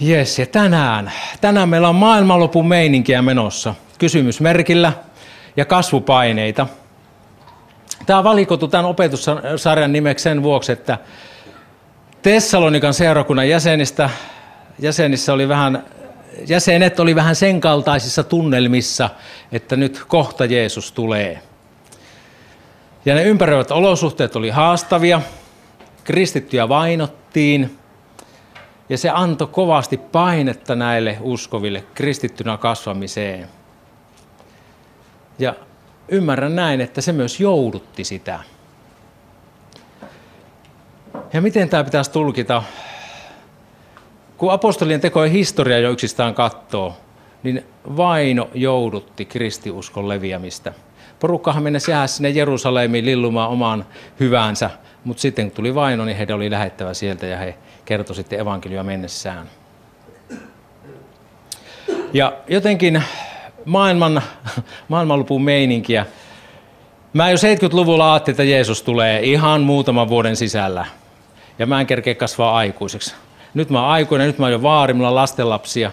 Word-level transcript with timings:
Jes, 0.00 0.38
ja 0.38 0.46
tänään, 0.46 1.12
tänään 1.40 1.68
meillä 1.68 1.88
on 1.88 1.94
maailmanlopun 1.94 2.68
meininkiä 2.68 3.22
menossa. 3.22 3.74
Kysymysmerkillä 3.98 4.92
ja 5.56 5.64
kasvupaineita. 5.64 6.66
Tämä 8.06 8.24
valikoitu 8.24 8.68
tämän 8.68 8.86
opetussarjan 8.86 9.92
nimeksi 9.92 10.22
sen 10.22 10.42
vuoksi, 10.42 10.72
että 10.72 10.98
Tessalonikan 12.22 12.94
seurakunnan 12.94 13.48
jäsenistä, 13.48 14.10
jäsenissä 14.78 15.32
oli 15.32 15.48
vähän, 15.48 15.84
jäsenet 16.46 17.00
oli 17.00 17.14
vähän 17.14 17.36
sen 17.36 17.60
kaltaisissa 17.60 18.24
tunnelmissa, 18.24 19.10
että 19.52 19.76
nyt 19.76 20.04
kohta 20.08 20.44
Jeesus 20.44 20.92
tulee. 20.92 21.42
Ja 23.04 23.14
ne 23.14 23.22
ympäröivät 23.22 23.70
olosuhteet 23.70 24.36
oli 24.36 24.50
haastavia, 24.50 25.20
kristittyjä 26.04 26.68
vainottiin, 26.68 27.79
ja 28.90 28.98
se 28.98 29.10
antoi 29.10 29.46
kovasti 29.46 29.96
painetta 29.96 30.74
näille 30.74 31.18
uskoville 31.20 31.84
kristittynä 31.94 32.56
kasvamiseen. 32.56 33.48
Ja 35.38 35.54
ymmärrän 36.08 36.56
näin, 36.56 36.80
että 36.80 37.00
se 37.00 37.12
myös 37.12 37.40
joudutti 37.40 38.04
sitä. 38.04 38.40
Ja 41.32 41.40
miten 41.40 41.68
tämä 41.68 41.84
pitäisi 41.84 42.10
tulkita? 42.10 42.62
Kun 44.36 44.52
apostolien 44.52 45.00
tekojen 45.00 45.32
historia 45.32 45.78
jo 45.78 45.90
yksistään 45.90 46.34
katsoo, 46.34 46.96
niin 47.42 47.64
vaino 47.96 48.48
joudutti 48.54 49.24
kristiuskon 49.24 50.08
leviämistä. 50.08 50.72
Porukkahan 51.20 51.62
mennessä 51.62 51.92
jää 51.92 52.06
sinne 52.06 52.30
Jerusalemiin 52.30 53.04
lillumaan 53.04 53.50
omaan 53.50 53.86
hyvänsä, 54.20 54.70
mutta 55.04 55.20
sitten 55.20 55.46
kun 55.46 55.56
tuli 55.56 55.74
vaino, 55.74 56.04
niin 56.04 56.16
heidän 56.16 56.36
oli 56.36 56.50
lähettävä 56.50 56.94
sieltä 56.94 57.26
ja 57.26 57.36
he 57.36 57.54
kertoi 57.84 58.16
sitten 58.16 58.40
evankelioa 58.40 58.84
mennessään. 58.84 59.46
Ja 62.12 62.32
jotenkin 62.48 63.02
maailman, 63.64 64.22
maailmanlopun 64.88 65.42
meininkiä. 65.42 66.06
Mä 67.12 67.30
jo 67.30 67.36
70-luvulla 67.36 68.12
ajattelin, 68.12 68.34
että 68.34 68.44
Jeesus 68.44 68.82
tulee 68.82 69.20
ihan 69.20 69.60
muutaman 69.60 70.08
vuoden 70.08 70.36
sisällä. 70.36 70.86
Ja 71.58 71.66
mä 71.66 71.80
en 71.80 71.86
kerkeä 71.86 72.14
kasvaa 72.14 72.56
aikuiseksi. 72.56 73.14
Nyt 73.54 73.70
mä 73.70 73.80
oon 73.82 73.90
aikuinen, 73.90 74.26
nyt 74.26 74.38
mä 74.38 74.46
oon 74.46 74.52
jo 74.52 74.62
vaari, 74.62 74.94
mulla 74.94 75.08
on 75.08 75.14
lastenlapsia. 75.14 75.92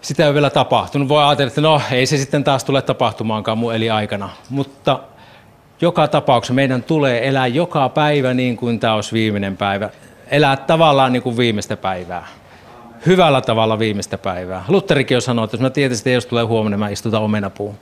Sitä 0.00 0.22
ei 0.22 0.26
ole 0.26 0.34
vielä 0.34 0.50
tapahtunut. 0.50 1.08
Voi 1.08 1.24
ajatella, 1.24 1.48
että 1.48 1.60
no 1.60 1.80
ei 1.90 2.06
se 2.06 2.16
sitten 2.16 2.44
taas 2.44 2.64
tule 2.64 2.82
tapahtumaankaan 2.82 3.58
mun 3.58 3.74
eli 3.74 3.90
aikana. 3.90 4.30
Mutta 4.50 5.00
joka 5.80 6.08
tapauksessa 6.08 6.54
meidän 6.54 6.82
tulee 6.82 7.28
elää 7.28 7.46
joka 7.46 7.88
päivä 7.88 8.34
niin 8.34 8.56
kuin 8.56 8.80
tämä 8.80 8.94
olisi 8.94 9.12
viimeinen 9.12 9.56
päivä. 9.56 9.90
Elää 10.32 10.56
tavallaan 10.56 11.12
niin 11.12 11.22
kuin 11.22 11.36
viimeistä 11.36 11.76
päivää 11.76 12.26
hyvällä 13.06 13.40
tavalla 13.40 13.78
viimeistä 13.78 14.18
päivää. 14.18 14.64
Lutterikin 14.68 15.16
on 15.16 15.22
sanonut, 15.22 15.48
että 15.48 15.54
jos 15.54 15.60
mä 15.60 15.70
tietysti, 15.70 16.12
jos 16.12 16.26
tulee 16.26 16.44
huomenna, 16.44 16.78
mä 16.78 16.88
istutan 16.88 17.22
omenapuun. 17.22 17.74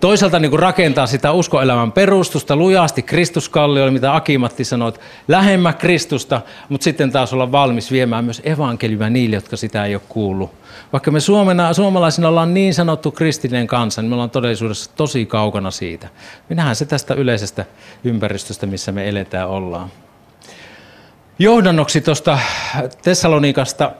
Toisaalta 0.00 0.38
niin 0.38 0.50
kuin 0.50 0.60
rakentaa 0.60 1.06
sitä 1.06 1.32
uskoelämän 1.32 1.92
perustusta 1.92 2.56
lujasti 2.56 3.02
Kristuskalliolle, 3.02 3.90
mitä 3.90 4.14
Akimatti 4.14 4.64
sanoi, 4.64 4.88
että 4.88 5.00
lähemmä 5.28 5.72
Kristusta, 5.72 6.40
mutta 6.68 6.84
sitten 6.84 7.12
taas 7.12 7.32
olla 7.32 7.52
valmis 7.52 7.92
viemään 7.92 8.24
myös 8.24 8.42
evankeliumia 8.44 9.10
niille, 9.10 9.36
jotka 9.36 9.56
sitä 9.56 9.84
ei 9.84 9.94
ole 9.94 10.02
kuullut. 10.08 10.50
Vaikka 10.92 11.10
me 11.10 11.20
Suomena, 11.20 11.74
suomalaisina 11.74 12.28
ollaan 12.28 12.54
niin 12.54 12.74
sanottu 12.74 13.10
kristillinen 13.10 13.66
kansa, 13.66 14.02
niin 14.02 14.08
me 14.08 14.14
ollaan 14.14 14.30
todellisuudessa 14.30 14.90
tosi 14.96 15.26
kaukana 15.26 15.70
siitä. 15.70 16.08
Minähän 16.48 16.76
se 16.76 16.84
tästä 16.84 17.14
yleisestä 17.14 17.64
ympäristöstä, 18.04 18.66
missä 18.66 18.92
me 18.92 19.08
eletään, 19.08 19.48
ollaan. 19.48 19.90
Johdannoksi 21.40 22.00
tuosta 22.00 22.38
Tessalonikasta 23.02 23.92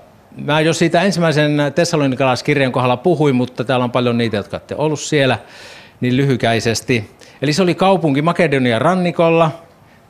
Mä 0.45 0.61
jo 0.61 0.73
siitä 0.73 1.03
ensimmäisen 1.03 1.59
tessalonikalaiskirjan 1.75 2.73
kohdalla 2.73 2.97
puhuin, 2.97 3.35
mutta 3.37 3.65
täällä 3.65 3.85
on 3.85 3.91
paljon 3.91 4.19
niitä, 4.19 4.37
jotka 4.37 4.57
olette 4.57 4.75
ollut 4.79 5.01
siellä, 5.01 5.39
niin 6.01 6.17
lyhykäisesti. 6.17 7.11
Eli 7.43 7.53
se 7.53 7.63
oli 7.63 7.75
kaupunki 7.75 8.23
Makedonian 8.23 8.81
rannikolla, 8.81 9.51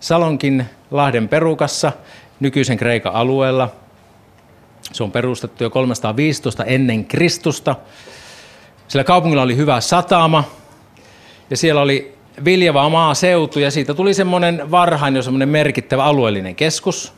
Salonkin 0.00 0.66
Lahden 0.90 1.28
perukassa, 1.28 1.92
nykyisen 2.40 2.76
Kreikan 2.76 3.14
alueella. 3.14 3.68
Se 4.92 5.02
on 5.02 5.12
perustettu 5.12 5.64
jo 5.64 5.70
315 5.70 6.64
ennen 6.64 7.04
Kristusta. 7.04 7.76
Sillä 8.88 9.04
kaupungilla 9.04 9.42
oli 9.42 9.56
hyvä 9.56 9.80
satama 9.80 10.44
ja 11.50 11.56
siellä 11.56 11.80
oli 11.80 12.14
viljava 12.44 12.88
maaseutu 12.88 13.58
ja 13.58 13.70
siitä 13.70 13.94
tuli 13.94 14.14
semmoinen 14.14 14.70
varhain 14.70 15.16
jo 15.16 15.22
semmoinen 15.22 15.48
merkittävä 15.48 16.04
alueellinen 16.04 16.54
keskus– 16.54 17.12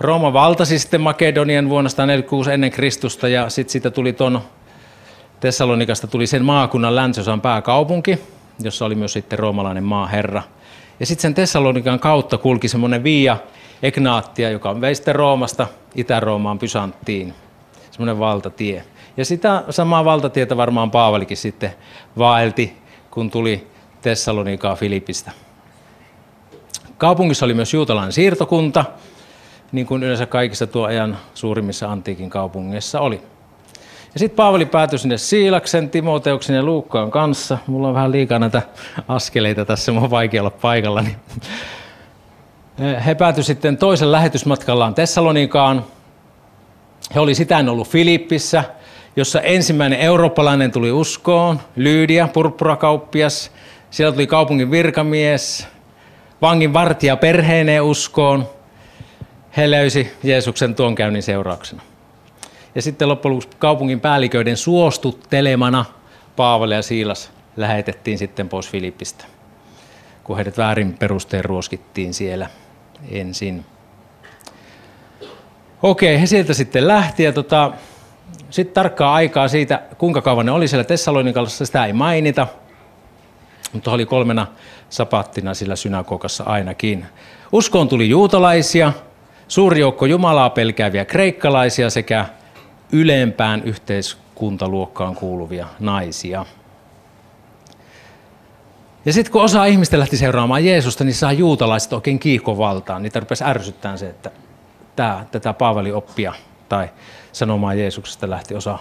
Rooma 0.00 0.32
valtasi 0.32 0.78
sitten 0.78 1.00
Makedonian 1.00 1.68
vuonna 1.68 1.90
146 1.90 2.52
ennen 2.52 2.70
Kristusta 2.70 3.28
ja 3.28 3.48
sitten 3.48 3.72
siitä 3.72 3.90
tuli 3.90 4.12
ton 4.12 4.40
Tessalonikasta 5.40 6.06
tuli 6.06 6.26
sen 6.26 6.44
maakunnan 6.44 6.96
länsiosan 6.96 7.40
pääkaupunki, 7.40 8.18
jossa 8.62 8.84
oli 8.84 8.94
myös 8.94 9.12
sitten 9.12 9.38
roomalainen 9.38 9.84
maaherra. 9.84 10.42
Ja 11.00 11.06
sitten 11.06 11.22
sen 11.22 11.34
Tessalonikan 11.34 11.98
kautta 11.98 12.38
kulki 12.38 12.68
semmoinen 12.68 13.04
Via 13.04 13.36
Egnaattia, 13.82 14.50
joka 14.50 14.80
vei 14.80 14.94
sitten 14.94 15.14
Roomasta 15.14 15.66
Itä-Roomaan 15.94 16.58
Pysanttiin. 16.58 17.34
Semmoinen 17.90 18.18
valtatie. 18.18 18.84
Ja 19.16 19.24
sitä 19.24 19.64
samaa 19.70 20.04
valtatietä 20.04 20.56
varmaan 20.56 20.90
Paavalikin 20.90 21.36
sitten 21.36 21.74
vaelti, 22.18 22.76
kun 23.10 23.30
tuli 23.30 23.66
Tessalonikaa 24.02 24.76
Filipistä. 24.76 25.30
Kaupungissa 26.98 27.44
oli 27.44 27.54
myös 27.54 27.74
juutalainen 27.74 28.12
siirtokunta, 28.12 28.84
niin 29.72 29.86
kuin 29.86 30.02
yleensä 30.02 30.26
kaikissa 30.26 30.66
tuo 30.66 30.86
ajan 30.86 31.18
suurimmissa 31.34 31.92
antiikin 31.92 32.30
kaupungeissa 32.30 33.00
oli. 33.00 33.22
Ja 34.14 34.18
sitten 34.18 34.36
Paavali 34.36 34.66
päätyi 34.66 34.98
sinne 34.98 35.18
Siilaksen, 35.18 35.90
Timoteuksen 35.90 36.56
ja 36.56 36.62
Luukkaan 36.62 37.10
kanssa. 37.10 37.58
Mulla 37.66 37.88
on 37.88 37.94
vähän 37.94 38.12
liikaa 38.12 38.38
näitä 38.38 38.62
askeleita 39.08 39.64
tässä, 39.64 39.92
mun 39.92 40.02
on 40.02 40.10
vaikea 40.10 40.42
olla 40.42 40.50
paikalla. 40.50 41.02
Niin. 41.02 41.16
He 43.06 43.14
päätyi 43.14 43.44
sitten 43.44 43.76
toisen 43.76 44.12
lähetysmatkallaan 44.12 44.94
Tessalonikaan. 44.94 45.84
He 47.14 47.20
oli 47.20 47.34
sitä 47.34 47.64
ollut 47.70 47.88
Filippissä, 47.88 48.64
jossa 49.16 49.40
ensimmäinen 49.40 50.00
eurooppalainen 50.00 50.72
tuli 50.72 50.92
uskoon, 50.92 51.60
Lyydia, 51.76 52.28
purppurakauppias. 52.28 53.50
Siellä 53.90 54.12
tuli 54.12 54.26
kaupungin 54.26 54.70
virkamies, 54.70 55.68
vangin 56.42 56.72
vartija 56.72 57.16
perheeneen 57.16 57.82
uskoon– 57.82 58.46
he 59.56 59.70
löysi 59.70 60.12
Jeesuksen 60.22 60.74
tuon 60.74 60.94
käynnin 60.94 61.22
seurauksena. 61.22 61.82
Ja 62.74 62.82
sitten 62.82 63.08
loppujen 63.08 63.36
lopuksi 63.36 63.56
kaupungin 63.58 64.00
päälliköiden 64.00 64.56
suostuttelemana 64.56 65.84
Paavali 66.36 66.74
ja 66.74 66.82
Siilas 66.82 67.30
lähetettiin 67.56 68.18
sitten 68.18 68.48
pois 68.48 68.70
Filippistä, 68.70 69.24
kun 70.24 70.36
heidät 70.36 70.58
väärin 70.58 70.98
perusteen 70.98 71.44
ruoskittiin 71.44 72.14
siellä 72.14 72.50
ensin. 73.10 73.64
Okei, 75.82 76.20
he 76.20 76.26
sieltä 76.26 76.54
sitten 76.54 76.88
lähti 76.88 77.22
ja 77.22 77.32
tota, 77.32 77.72
sitten 78.50 78.74
tarkkaa 78.74 79.14
aikaa 79.14 79.48
siitä, 79.48 79.82
kuinka 79.98 80.22
kauan 80.22 80.46
ne 80.46 80.52
oli 80.52 80.68
siellä 80.68 80.84
Tessalonikalassa, 80.84 81.66
sitä 81.66 81.84
ei 81.84 81.92
mainita. 81.92 82.46
Mutta 83.72 83.90
oli 83.90 84.06
kolmena 84.06 84.46
sapattina 84.88 85.54
sillä 85.54 85.76
synagogassa 85.76 86.44
ainakin. 86.44 87.06
Uskoon 87.52 87.88
tuli 87.88 88.08
juutalaisia, 88.08 88.92
suuri 89.50 89.80
joukko 89.80 90.06
Jumalaa 90.06 90.50
pelkääviä 90.50 91.04
kreikkalaisia 91.04 91.90
sekä 91.90 92.26
ylempään 92.92 93.62
yhteiskuntaluokkaan 93.64 95.14
kuuluvia 95.14 95.66
naisia. 95.80 96.46
Ja 99.04 99.12
sitten 99.12 99.32
kun 99.32 99.42
osa 99.42 99.64
ihmistä 99.64 99.98
lähti 99.98 100.16
seuraamaan 100.16 100.64
Jeesusta, 100.64 101.04
niin 101.04 101.14
saa 101.14 101.32
juutalaiset 101.32 101.92
oikein 101.92 102.18
kiihkovaltaan. 102.18 103.02
Niitä 103.02 103.20
rupesi 103.20 103.44
ärsyttämään 103.44 103.98
se, 103.98 104.08
että 104.08 104.30
tämä, 104.96 105.26
tätä 105.30 105.52
Paavali 105.52 105.92
oppia 105.92 106.32
tai 106.68 106.88
sanomaan 107.32 107.78
Jeesuksesta 107.78 108.30
lähti 108.30 108.54
osa 108.54 108.78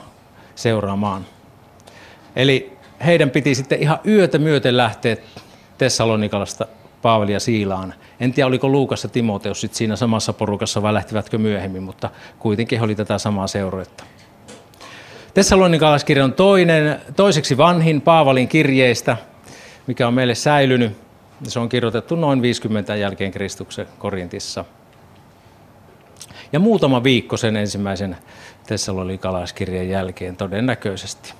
seuraamaan. 0.56 1.26
Eli 2.36 2.78
heidän 3.06 3.30
piti 3.30 3.56
sitten 3.56 3.82
ihan 3.82 4.00
yötä 4.08 4.38
myöten 4.38 4.78
lähteä 4.78 5.18
Tessalonikalasta 5.78 6.68
Paavalia 7.02 7.40
Siilaan. 7.40 7.94
En 8.20 8.34
tiedä, 8.34 8.48
oliko 8.48 8.70
Luukas 8.70 9.04
ja 9.04 9.10
Timoteus 9.10 9.62
sit 9.62 9.74
siinä 9.74 9.96
samassa 9.96 10.34
porukassa 10.34 10.82
vai 10.82 10.94
lähtivätkö 10.94 11.38
myöhemmin, 11.38 11.84
mutta 11.84 12.10
kuitenkin 12.40 12.80
he 12.80 12.86
oli 12.86 12.96
tätä 12.96 13.18
samaa 13.18 13.48
seuroetta. 13.48 14.04
Tessalonikalaiskirja 15.34 16.24
on 16.24 16.34
toinen, 16.34 17.02
toiseksi 17.16 17.58
vanhin 17.58 18.02
Paavalin 18.02 18.48
kirjeistä, 18.48 19.18
mikä 19.88 20.08
on 20.08 20.14
meille 20.14 20.36
säilynyt. 20.36 20.98
Se 21.44 21.60
on 21.60 21.70
kirjoitettu 21.70 22.16
noin 22.16 22.42
50 22.42 22.96
jälkeen 22.96 23.32
Kristuksen 23.32 23.88
Korintissa. 24.00 24.66
Ja 26.54 26.60
muutama 26.60 27.04
viikko 27.04 27.38
sen 27.38 27.56
ensimmäisen 27.56 28.18
Tessalonikalaiskirjan 28.68 29.90
jälkeen 29.90 30.36
todennäköisesti. 30.36 31.34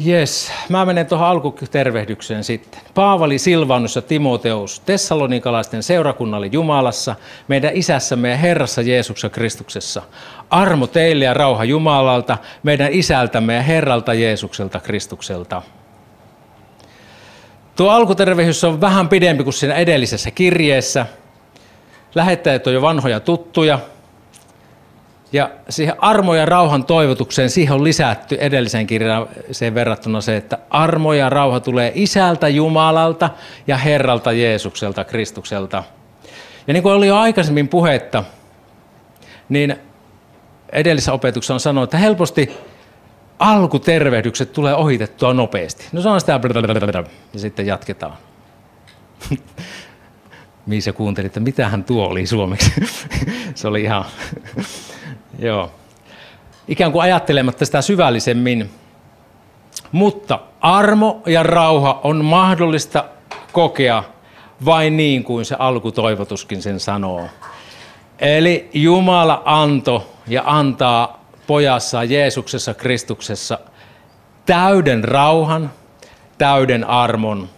Jes, 0.00 0.52
mä 0.68 0.84
menen 0.84 1.06
tuohon 1.06 1.28
alkutervehdykseen 1.28 2.44
sitten. 2.44 2.80
Paavali, 2.94 3.38
Silvanus 3.38 3.96
ja 3.96 4.02
Timoteus, 4.02 4.80
Tessalonikalaisten 4.80 5.82
seurakunnalle 5.82 6.46
Jumalassa, 6.46 7.14
meidän 7.48 7.70
isässämme 7.74 8.30
ja 8.30 8.36
Herrassa 8.36 8.82
Jeesuksessa 8.82 9.28
Kristuksessa. 9.28 10.02
Armo 10.50 10.86
teille 10.86 11.24
ja 11.24 11.34
rauha 11.34 11.64
Jumalalta, 11.64 12.38
meidän 12.62 12.92
isältämme 12.92 13.54
ja 13.54 13.62
Herralta 13.62 14.14
Jeesukselta 14.14 14.80
Kristukselta. 14.80 15.62
Tuo 17.76 17.90
alkutervehdys 17.90 18.64
on 18.64 18.80
vähän 18.80 19.08
pidempi 19.08 19.44
kuin 19.44 19.54
siinä 19.54 19.74
edellisessä 19.74 20.30
kirjeessä. 20.30 21.06
Lähettäjät 22.14 22.66
on 22.66 22.74
jo 22.74 22.82
vanhoja 22.82 23.20
tuttuja, 23.20 23.78
ja 25.32 25.50
siihen 25.68 25.94
armo 25.98 26.34
ja 26.34 26.46
rauhan 26.46 26.84
toivotukseen, 26.84 27.50
siihen 27.50 27.74
on 27.74 27.84
lisätty 27.84 28.36
edellisen 28.40 28.86
kirjaan 28.86 29.28
verrattuna 29.74 30.20
se, 30.20 30.36
että 30.36 30.58
armo 30.70 31.12
ja 31.12 31.30
rauha 31.30 31.60
tulee 31.60 31.92
isältä 31.94 32.48
Jumalalta 32.48 33.30
ja 33.66 33.76
Herralta 33.76 34.32
Jeesukselta, 34.32 35.04
Kristukselta. 35.04 35.84
Ja 36.66 36.72
niin 36.72 36.82
kuin 36.82 36.94
oli 36.94 37.06
jo 37.06 37.16
aikaisemmin 37.16 37.68
puhetta, 37.68 38.24
niin 39.48 39.76
edellisessä 40.72 41.12
opetuksessa 41.12 41.54
on 41.54 41.60
sanonut, 41.60 41.86
että 41.88 41.98
helposti 41.98 42.56
alkutervehdykset 43.38 44.52
tulee 44.52 44.74
ohitettua 44.74 45.34
nopeasti. 45.34 45.86
No 45.92 46.00
se 46.00 46.08
on 46.08 46.20
sitä 46.20 46.38
ja 47.32 47.40
sitten 47.40 47.66
jatketaan. 47.66 48.16
Miisa 50.66 50.92
kuunteli, 50.92 51.26
että 51.26 51.40
mitähän 51.40 51.84
tuo 51.84 52.06
oli 52.06 52.26
suomeksi. 52.26 52.72
se 53.54 53.68
oli 53.68 53.82
ihan 53.82 54.04
Joo. 55.38 55.70
Ikään 56.68 56.92
kuin 56.92 57.02
ajattelematta 57.02 57.64
sitä 57.64 57.82
syvällisemmin. 57.82 58.70
Mutta 59.92 60.40
armo 60.60 61.22
ja 61.26 61.42
rauha 61.42 62.00
on 62.04 62.24
mahdollista 62.24 63.04
kokea 63.52 64.04
vain 64.64 64.96
niin 64.96 65.24
kuin 65.24 65.44
se 65.44 65.56
alkutoivotuskin 65.58 66.62
sen 66.62 66.80
sanoo. 66.80 67.28
Eli 68.18 68.70
Jumala 68.74 69.42
anto 69.44 70.14
ja 70.26 70.42
antaa 70.46 71.24
pojassa 71.46 72.04
Jeesuksessa 72.04 72.74
Kristuksessa 72.74 73.58
täyden 74.46 75.04
rauhan, 75.04 75.70
täyden 76.38 76.84
armon 76.84 77.48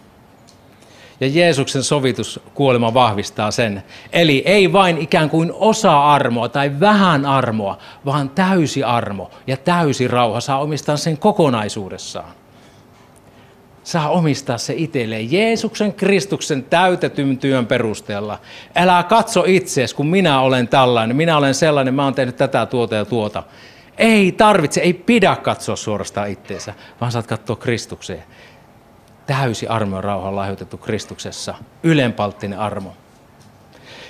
ja 1.21 1.27
Jeesuksen 1.27 1.83
sovitus 1.83 2.39
kuolema 2.53 2.93
vahvistaa 2.93 3.51
sen. 3.51 3.83
Eli 4.13 4.43
ei 4.45 4.73
vain 4.73 4.97
ikään 4.97 5.29
kuin 5.29 5.51
osa 5.55 6.13
armoa 6.13 6.49
tai 6.49 6.79
vähän 6.79 7.25
armoa, 7.25 7.77
vaan 8.05 8.29
täysi 8.29 8.83
armo 8.83 9.31
ja 9.47 9.57
täysi 9.57 10.07
rauha 10.07 10.41
saa 10.41 10.59
omistaa 10.59 10.97
sen 10.97 11.17
kokonaisuudessaan. 11.17 12.31
Saa 13.83 14.09
omistaa 14.09 14.57
se 14.57 14.73
itselleen 14.77 15.31
Jeesuksen 15.31 15.93
Kristuksen 15.93 16.63
täytetyn 16.63 17.37
työn 17.37 17.65
perusteella. 17.65 18.39
Älä 18.75 19.03
katso 19.03 19.43
itseesi, 19.47 19.95
kun 19.95 20.07
minä 20.07 20.41
olen 20.41 20.67
tällainen, 20.67 21.15
minä 21.15 21.37
olen 21.37 21.53
sellainen, 21.53 21.93
mä 21.93 22.03
oon 22.03 22.13
tehnyt 22.13 22.37
tätä, 22.37 22.65
tuota 22.65 22.95
ja 22.95 23.05
tuota. 23.05 23.43
Ei 23.97 24.31
tarvitse, 24.31 24.81
ei 24.81 24.93
pidä 24.93 25.35
katsoa 25.35 25.75
suorastaan 25.75 26.29
itteensä, 26.29 26.73
vaan 27.01 27.11
saat 27.11 27.27
katsoa 27.27 27.55
Kristukseen 27.55 28.23
täysi 29.31 29.67
armo 29.67 29.95
ja 29.95 30.01
rauha 30.01 30.29
on 30.29 30.35
lahjoitettu 30.35 30.77
Kristuksessa, 30.77 31.53
ylenpalttinen 31.83 32.59
armo. 32.59 32.93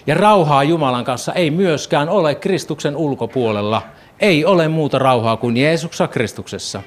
Ja 0.08 0.16
rauhaa 0.16 0.64
Jumalan 0.64 1.06
kanssa 1.06 1.34
ei 1.34 1.52
myöskään 1.52 2.10
ole 2.10 2.36
Kristuksen 2.36 2.96
ulkopuolella. 2.96 3.82
Ei 4.20 4.46
ole 4.46 4.68
muuta 4.68 5.00
rauhaa 5.00 5.38
kuin 5.38 5.58
Jeesuksessa 5.58 6.08
Kristuksessa. 6.08 6.82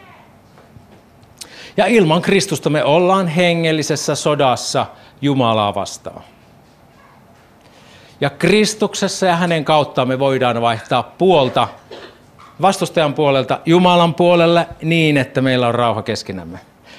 Ja 1.77 1.87
ilman 1.87 2.23
Kristusta 2.23 2.71
me 2.71 2.85
ollaan 2.85 3.29
hengellisessä 3.29 4.15
sodassa 4.15 4.87
Jumalaa 5.23 5.75
vastaan. 5.75 6.23
Ja 8.21 8.31
Kristuksessa 8.31 9.27
ja 9.27 9.37
hänen 9.37 9.65
kauttaan 9.65 10.09
me 10.09 10.19
voidaan 10.19 10.63
vaihtaa 10.63 11.03
puolta 11.03 11.69
vastustajan 12.63 13.15
puolelta 13.15 13.61
Jumalan 13.67 14.15
puolelle 14.15 14.69
niin, 14.83 15.17
että 15.17 15.41
meillä 15.41 15.67
on 15.67 15.75
rauha 15.75 16.03
keskenämme. 16.03 16.59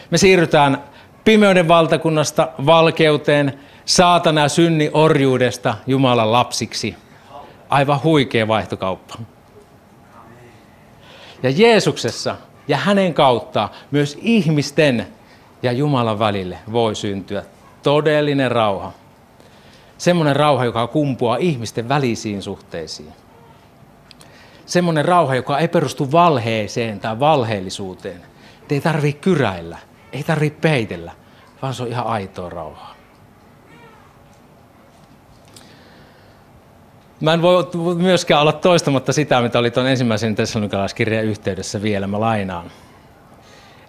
Me 0.10 0.18
siirrytään 0.18 0.95
pimeyden 1.26 1.68
valtakunnasta 1.68 2.50
valkeuteen, 2.66 3.60
saatana 3.86 4.48
synni 4.48 4.90
orjuudesta 4.94 5.76
Jumalan 5.88 6.32
lapsiksi. 6.32 6.96
Aivan 7.70 8.04
huikea 8.04 8.48
vaihtokauppa. 8.48 9.16
Ja 11.44 11.50
Jeesuksessa 11.50 12.36
ja 12.68 12.78
hänen 12.78 13.14
kautta 13.14 13.70
myös 13.92 14.18
ihmisten 14.22 15.08
ja 15.64 15.72
Jumalan 15.72 16.20
välille 16.20 16.58
voi 16.72 16.96
syntyä 16.96 17.44
todellinen 17.84 18.52
rauha. 18.52 18.92
Semmoinen 19.98 20.36
rauha, 20.36 20.66
joka 20.66 20.88
kumpuaa 20.88 21.38
ihmisten 21.38 21.90
välisiin 21.90 22.42
suhteisiin. 22.42 23.14
Semmoinen 24.66 25.06
rauha, 25.06 25.36
joka 25.36 25.60
ei 25.60 25.68
perustu 25.68 26.12
valheeseen 26.12 27.00
tai 27.00 27.20
valheellisuuteen. 27.20 28.22
Te 28.68 28.76
ei 28.76 28.82
tarvitse 28.82 29.20
kyräillä. 29.22 29.78
Ei 30.16 30.24
tarvitse 30.24 30.60
peitellä, 30.62 31.12
vaan 31.62 31.74
se 31.74 31.84
on 31.84 31.90
ihan 31.90 32.08
aitoa 32.08 32.50
rauhaa. 32.50 32.96
Mä 37.22 37.34
en 37.34 37.42
voi 37.42 37.68
myöskään 37.98 38.42
olla 38.42 38.52
toistamatta 38.54 39.14
sitä, 39.14 39.42
mitä 39.42 39.60
oli 39.60 39.72
tuon 39.72 39.88
ensimmäisen 39.88 40.36
tessalonikalaiskirjan 40.36 41.26
yhteydessä 41.26 41.82
vielä, 41.82 42.08
mä 42.08 42.20
lainaan. 42.20 42.72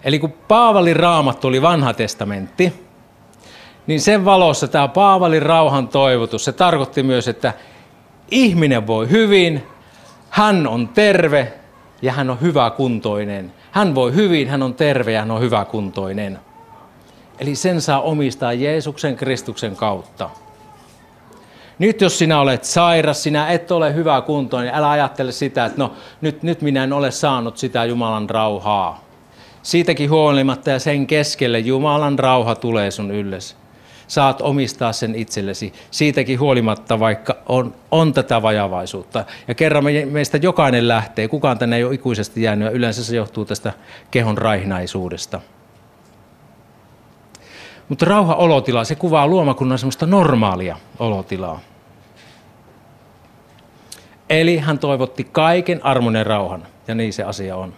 Eli 0.05 0.19
kun 0.19 0.32
Paavalin 0.49 0.96
raamattu 0.96 1.49
oli 1.49 1.62
vanha 1.62 1.94
testamentti, 1.94 2.87
niin 3.87 4.00
sen 4.00 4.25
valossa 4.25 4.69
tämä 4.69 4.88
Paavalin 4.88 5.43
rauhan 5.43 5.88
toivotus, 5.88 6.44
se 6.44 6.52
tarkoitti 6.52 7.02
myös, 7.02 7.28
että 7.28 7.52
ihminen 8.31 8.87
voi 8.87 9.11
hyvin, 9.11 9.67
hän 10.31 10.67
on 10.67 10.88
terve 10.88 11.52
ja 12.02 12.12
hän 12.12 12.31
on 12.31 12.40
hyvä 12.40 12.70
kuntoinen. 12.70 13.52
Hän 13.76 13.94
voi 13.94 14.14
hyvin, 14.14 14.49
hän 14.49 14.62
on 14.62 14.75
terve 14.75 15.12
ja 15.12 15.20
hän 15.20 15.31
on 15.31 15.40
hyväkuntoinen. 15.40 16.38
Eli 17.38 17.55
sen 17.55 17.81
saa 17.81 18.00
omistaa 18.00 18.52
Jeesuksen 18.52 19.17
Kristuksen 19.17 19.76
kautta. 19.76 20.31
Nyt 21.78 22.00
jos 22.00 22.19
sinä 22.19 22.40
olet 22.40 22.64
sairas, 22.64 23.23
sinä 23.23 23.49
et 23.49 23.70
ole 23.70 23.94
hyvä 23.94 24.20
kuntoinen, 24.20 24.75
älä 24.75 24.90
ajattele 24.90 25.32
sitä, 25.32 25.64
että 25.64 25.78
no 25.78 25.93
nyt, 26.20 26.43
nyt 26.43 26.62
minä 26.62 26.84
en 26.84 26.93
ole 26.93 27.11
saanut 27.11 27.58
sitä 27.58 27.84
Jumalan 27.84 28.31
rauhaa. 28.31 29.05
Siitäkin 29.62 30.11
huolimatta 30.11 30.70
ja 30.70 30.78
sen 30.78 31.06
keskelle 31.06 31.58
Jumalan 31.58 32.19
rauha 32.19 32.55
tulee 32.55 32.90
sun 32.90 33.11
ylles. 33.11 33.56
Saat 34.08 34.41
omistaa 34.41 34.93
sen 34.93 35.14
itsellesi 35.14 35.73
siitäkin 35.91 36.41
huolimatta, 36.41 37.00
vaikka 37.00 37.37
on, 37.49 37.75
on 37.91 38.12
tätä 38.12 38.43
vajavaisuutta. 38.43 39.25
Ja 39.49 39.55
kerran 39.55 39.85
meistä 40.11 40.38
jokainen 40.43 40.88
lähtee, 40.88 41.28
kukaan 41.28 41.59
tänne 41.59 41.76
ei 41.76 41.85
ole 41.85 41.95
ikuisesti 41.95 42.42
jäänyt 42.42 42.66
ja 42.66 42.71
yleensä 42.71 43.04
se 43.04 43.16
johtuu 43.16 43.45
tästä 43.45 43.73
kehon 44.11 44.38
raihnaisuudesta. 44.38 45.40
Mutta 47.88 48.07
rauha 48.07 48.35
olotila, 48.35 48.85
se 48.85 48.95
kuvaa 48.95 49.26
luomakunnan 49.26 49.78
semmoista 49.78 50.07
normaalia 50.07 50.76
olotilaa. 50.99 51.61
Eli 54.31 54.59
hän 54.59 54.78
toivotti 54.78 55.25
kaiken 55.25 55.85
armonen 55.85 56.26
rauhan, 56.26 56.66
ja 56.88 56.95
niin 56.95 57.12
se 57.12 57.23
asia 57.23 57.57
on. 57.57 57.75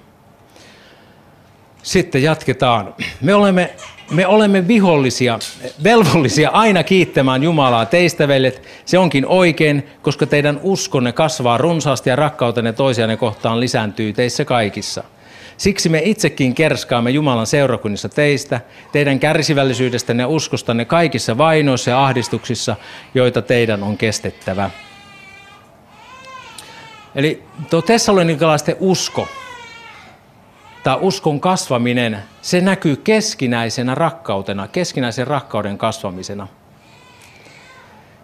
Sitten 1.83 2.23
jatketaan. 2.23 2.95
Me 3.21 3.35
olemme, 3.35 3.75
me 4.11 4.27
olemme 4.27 4.69
vihollisia, 4.69 5.39
velvollisia 5.85 6.51
aina 6.51 6.83
kiittämään 6.83 7.43
Jumalaa 7.43 7.87
teistä, 7.87 8.29
veljet. 8.29 8.63
Se 8.85 8.99
onkin 8.99 9.27
oikein, 9.27 9.87
koska 10.03 10.27
teidän 10.27 10.61
uskonne 10.63 11.13
kasvaa 11.13 11.59
runsaasti 11.59 12.11
ja 12.11 12.17
rakkautenne 12.17 12.73
toisianne 12.73 13.17
kohtaan 13.17 13.61
lisääntyy 13.61 14.13
teissä 14.13 14.45
kaikissa. 14.45 15.05
Siksi 15.57 15.89
me 15.89 16.03
itsekin 16.05 16.55
kerskaamme 16.55 17.11
Jumalan 17.11 17.47
seurakunnissa 17.47 18.09
teistä, 18.09 18.61
teidän 18.93 19.21
kärsivällisyydestänne 19.21 20.23
ja 20.23 20.29
uskostanne 20.29 20.85
kaikissa 20.85 21.39
vainoissa 21.39 21.91
ja 21.91 22.05
ahdistuksissa, 22.05 22.77
joita 23.15 23.43
teidän 23.43 23.83
on 23.83 23.97
kestettävä. 23.97 24.71
Eli 27.15 27.43
tuo 27.71 27.83
tessalonikalaisten 27.83 28.77
usko, 28.81 29.29
tämä 30.83 30.97
uskon 30.97 31.41
kasvaminen, 31.41 32.19
se 32.43 32.61
näkyy 32.61 32.97
keskinäisenä 32.97 33.95
rakkautena, 33.95 34.69
keskinäisen 34.69 35.27
rakkauden 35.27 35.79
kasvamisena. 35.79 36.49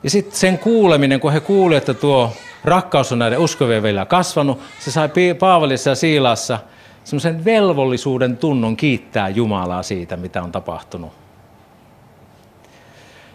Ja 0.02 0.10
sitten 0.10 0.36
sen 0.36 0.58
kuuleminen, 0.58 1.20
kun 1.20 1.32
he 1.32 1.40
kuulivat, 1.40 1.82
että 1.82 1.94
tuo 2.00 2.32
rakkaus 2.64 3.12
on 3.12 3.18
näiden 3.18 3.38
uskovien 3.38 3.82
välillä 3.82 4.06
kasvanut, 4.06 4.60
se 4.78 4.90
sai 4.90 5.10
Paavalissa 5.38 5.90
ja 5.90 5.94
Siilassa 5.94 6.58
semmoisen 7.04 7.44
velvollisuuden 7.44 8.36
tunnon 8.36 8.76
kiittää 8.76 9.28
Jumalaa 9.28 9.82
siitä, 9.82 10.16
mitä 10.16 10.42
on 10.42 10.52
tapahtunut. 10.52 11.12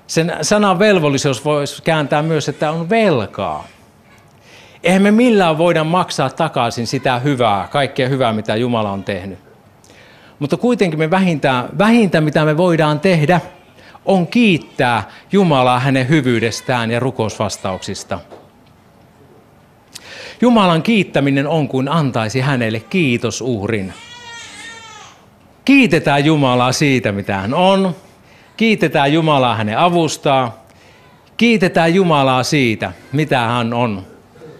Sen 0.07 0.37
sanan 0.41 0.79
velvollisuus 0.79 1.45
voisi 1.45 1.83
kääntää 1.83 2.21
myös, 2.21 2.49
että 2.49 2.71
on 2.71 2.89
velkaa. 2.89 3.67
Eihän 4.83 5.01
me 5.01 5.11
millään 5.11 5.57
voida 5.57 5.83
maksaa 5.83 6.29
takaisin 6.29 6.87
sitä 6.87 7.19
hyvää, 7.19 7.67
kaikkea 7.71 8.09
hyvää, 8.09 8.33
mitä 8.33 8.55
Jumala 8.55 8.91
on 8.91 9.03
tehnyt. 9.03 9.39
Mutta 10.39 10.57
kuitenkin 10.57 10.99
me 10.99 11.11
vähintä, 11.11 11.65
vähintä, 11.77 12.21
mitä 12.21 12.45
me 12.45 12.57
voidaan 12.57 12.99
tehdä, 12.99 13.41
on 14.05 14.27
kiittää 14.27 15.03
Jumalaa 15.31 15.79
hänen 15.79 16.09
hyvyydestään 16.09 16.91
ja 16.91 16.99
rukousvastauksista. 16.99 18.19
Jumalan 20.41 20.83
kiittäminen 20.83 21.47
on 21.47 21.67
kuin 21.67 21.89
antaisi 21.89 22.41
hänelle 22.41 22.79
kiitosuhrin. 22.79 23.93
Kiitetään 25.65 26.25
Jumalaa 26.25 26.71
siitä, 26.71 27.11
mitä 27.11 27.37
hän 27.37 27.53
on. 27.53 27.95
Kiitetään 28.57 29.13
Jumalaa 29.13 29.55
hänen 29.55 29.77
avustaa. 29.77 30.63
Kiitetään 31.37 31.93
Jumalaa 31.93 32.43
siitä, 32.43 32.91
mitä 33.11 33.39
hän 33.39 33.73
on 33.73 34.03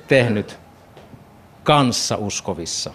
tehnyt 0.10 0.60
kanssa 1.64 2.16
uskovissa. 2.16 2.92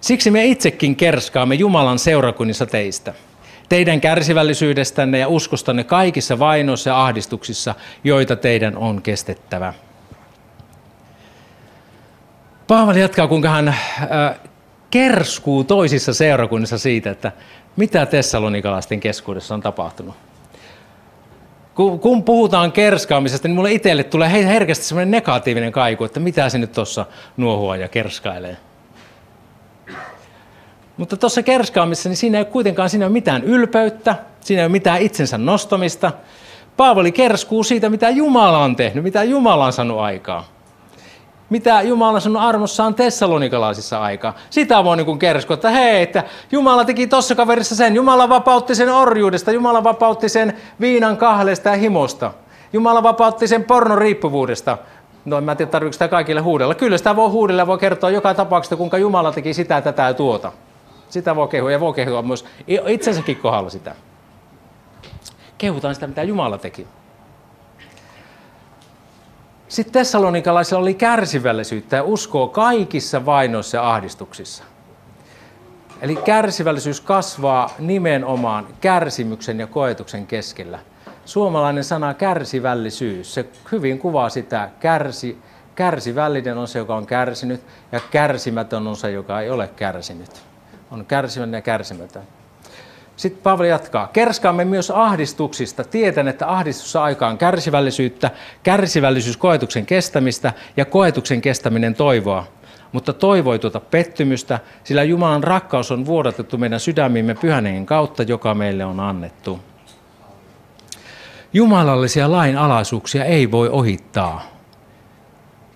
Siksi 0.00 0.30
me 0.30 0.46
itsekin 0.46 0.96
kerskaamme 0.96 1.54
Jumalan 1.54 1.98
seurakunnissa 1.98 2.66
teistä, 2.66 3.14
teidän 3.68 4.00
kärsivällisyydestänne 4.00 5.18
ja 5.18 5.28
uskostanne 5.28 5.84
kaikissa 5.84 6.38
vainoissa 6.38 6.90
ja 6.90 7.04
ahdistuksissa, 7.04 7.74
joita 8.04 8.36
teidän 8.36 8.76
on 8.76 9.02
kestettävä. 9.02 9.74
Paavali 12.66 13.00
jatkaa, 13.00 13.28
kuinka 13.28 13.48
hän 13.48 13.76
kerskuu 14.90 15.64
toisissa 15.64 16.14
seurakunnissa 16.14 16.78
siitä, 16.78 17.10
että 17.10 17.32
mitä 17.76 18.06
tessalonikalaisten 18.06 19.00
keskuudessa 19.00 19.54
on 19.54 19.60
tapahtunut. 19.60 20.27
Kun, 21.78 22.00
kun 22.00 22.24
puhutaan 22.24 22.72
kerskaamisesta, 22.72 23.48
niin 23.48 23.56
mulle 23.56 23.72
itselle 23.72 24.04
tulee 24.04 24.32
herkästi 24.32 24.84
semmoinen 24.84 25.10
negatiivinen 25.10 25.72
kaiku, 25.72 26.04
että 26.04 26.20
mitä 26.20 26.48
se 26.48 26.58
nyt 26.58 26.72
tuossa 26.72 27.06
nuohua 27.36 27.76
ja 27.76 27.88
kerskailee. 27.88 28.56
Mutta 30.96 31.16
tuossa 31.16 31.42
kerskaamisessa, 31.42 32.08
niin 32.08 32.16
siinä 32.16 32.38
ei 32.38 32.44
kuitenkaan 32.44 32.90
siinä 32.90 33.04
ei 33.04 33.06
ole 33.06 33.12
mitään 33.12 33.44
ylpeyttä, 33.44 34.14
siinä 34.40 34.62
ei 34.62 34.66
ole 34.66 34.72
mitään 34.72 35.02
itsensä 35.02 35.38
nostamista. 35.38 36.12
Paavali 36.76 37.12
kerskuu 37.12 37.64
siitä, 37.64 37.88
mitä 37.90 38.10
Jumala 38.10 38.58
on 38.58 38.76
tehnyt, 38.76 39.04
mitä 39.04 39.24
Jumala 39.24 39.66
on 39.66 39.72
saanut 39.72 40.00
aikaa 40.00 40.57
mitä 41.50 41.82
Jumala 41.82 42.20
sanoi 42.20 42.42
armossaan 42.42 42.94
tessalonikalaisissa 42.94 44.00
aikaa. 44.00 44.34
Sitä 44.50 44.84
voi 44.84 44.96
niin 44.96 45.18
kerskoa, 45.18 45.54
että 45.54 45.70
hei, 45.70 46.02
että 46.02 46.24
Jumala 46.52 46.84
teki 46.84 47.06
tuossa 47.06 47.34
kaverissa 47.34 47.74
sen. 47.76 47.94
Jumala 47.94 48.28
vapautti 48.28 48.74
sen 48.74 48.92
orjuudesta, 48.92 49.52
Jumala 49.52 49.84
vapautti 49.84 50.28
sen 50.28 50.56
viinan 50.80 51.16
kahdesta 51.16 51.68
ja 51.68 51.76
himosta. 51.76 52.32
Jumala 52.72 53.02
vapautti 53.02 53.48
sen 53.48 53.64
pornon 53.64 53.98
riippuvuudesta. 53.98 54.78
No 55.24 55.38
en 55.38 55.44
mä 55.44 55.54
tiedä, 55.54 55.70
tarvitseeko 55.70 55.92
sitä 55.92 56.08
kaikille 56.08 56.40
huudella. 56.40 56.74
Kyllä 56.74 56.98
sitä 56.98 57.16
voi 57.16 57.30
huudella 57.30 57.66
voi 57.66 57.78
kertoa 57.78 58.10
joka 58.10 58.34
tapauksessa, 58.34 58.76
kuinka 58.76 58.98
Jumala 58.98 59.32
teki 59.32 59.54
sitä, 59.54 59.80
tätä 59.80 60.02
ja 60.02 60.14
tuota. 60.14 60.52
Sitä 61.08 61.36
voi 61.36 61.48
kehua 61.48 61.72
ja 61.72 61.80
voi 61.80 61.92
kehua 61.92 62.22
myös 62.22 62.44
itsensäkin 62.86 63.36
kohdalla 63.36 63.70
sitä. 63.70 63.94
Kehutaan 65.58 65.94
sitä, 65.94 66.06
mitä 66.06 66.22
Jumala 66.22 66.58
teki. 66.58 66.86
Sitten 69.68 69.92
tessalonikalaisilla 69.92 70.82
oli 70.82 70.94
kärsivällisyyttä 70.94 71.96
ja 71.96 72.02
uskoa 72.02 72.48
kaikissa 72.48 73.26
vainoissa 73.26 73.76
ja 73.76 73.94
ahdistuksissa. 73.94 74.64
Eli 76.00 76.16
kärsivällisyys 76.16 77.00
kasvaa 77.00 77.74
nimenomaan 77.78 78.66
kärsimyksen 78.80 79.60
ja 79.60 79.66
koetuksen 79.66 80.26
keskellä. 80.26 80.78
Suomalainen 81.24 81.84
sana 81.84 82.14
kärsivällisyys, 82.14 83.34
se 83.34 83.46
hyvin 83.72 83.98
kuvaa 83.98 84.28
sitä, 84.28 84.70
kärsi, 84.80 85.38
kärsivällinen 85.74 86.58
on 86.58 86.68
se, 86.68 86.78
joka 86.78 86.96
on 86.96 87.06
kärsinyt, 87.06 87.60
ja 87.92 88.00
kärsimätön 88.10 88.86
on 88.86 88.96
se, 88.96 89.10
joka 89.10 89.40
ei 89.40 89.50
ole 89.50 89.70
kärsinyt. 89.76 90.30
On 90.90 91.06
kärsimätön 91.06 91.54
ja 91.54 91.62
kärsimätön. 91.62 92.22
Sitten 93.18 93.42
Paavali 93.42 93.68
jatkaa. 93.68 94.06
Kerskaamme 94.06 94.64
myös 94.64 94.90
ahdistuksista. 94.90 95.84
Tietän, 95.84 96.28
että 96.28 96.52
ahdistus 96.52 96.92
saa 96.92 97.04
aikaan 97.04 97.38
kärsivällisyyttä, 97.38 98.30
kärsivällisyys 98.62 99.36
koetuksen 99.36 99.86
kestämistä 99.86 100.52
ja 100.76 100.84
koetuksen 100.84 101.40
kestäminen 101.40 101.94
toivoa. 101.94 102.46
Mutta 102.92 103.12
toivo 103.12 103.52
ei 103.52 103.58
tuota 103.58 103.80
pettymystä, 103.80 104.60
sillä 104.84 105.02
Jumalan 105.02 105.44
rakkaus 105.44 105.90
on 105.90 106.06
vuodatettu 106.06 106.58
meidän 106.58 106.80
sydämimme 106.80 107.34
pyhäneen 107.34 107.86
kautta, 107.86 108.22
joka 108.22 108.54
meille 108.54 108.84
on 108.84 109.00
annettu. 109.00 109.60
Jumalallisia 111.52 112.32
lainalaisuuksia 112.32 113.24
ei 113.24 113.50
voi 113.50 113.68
ohittaa. 113.68 114.42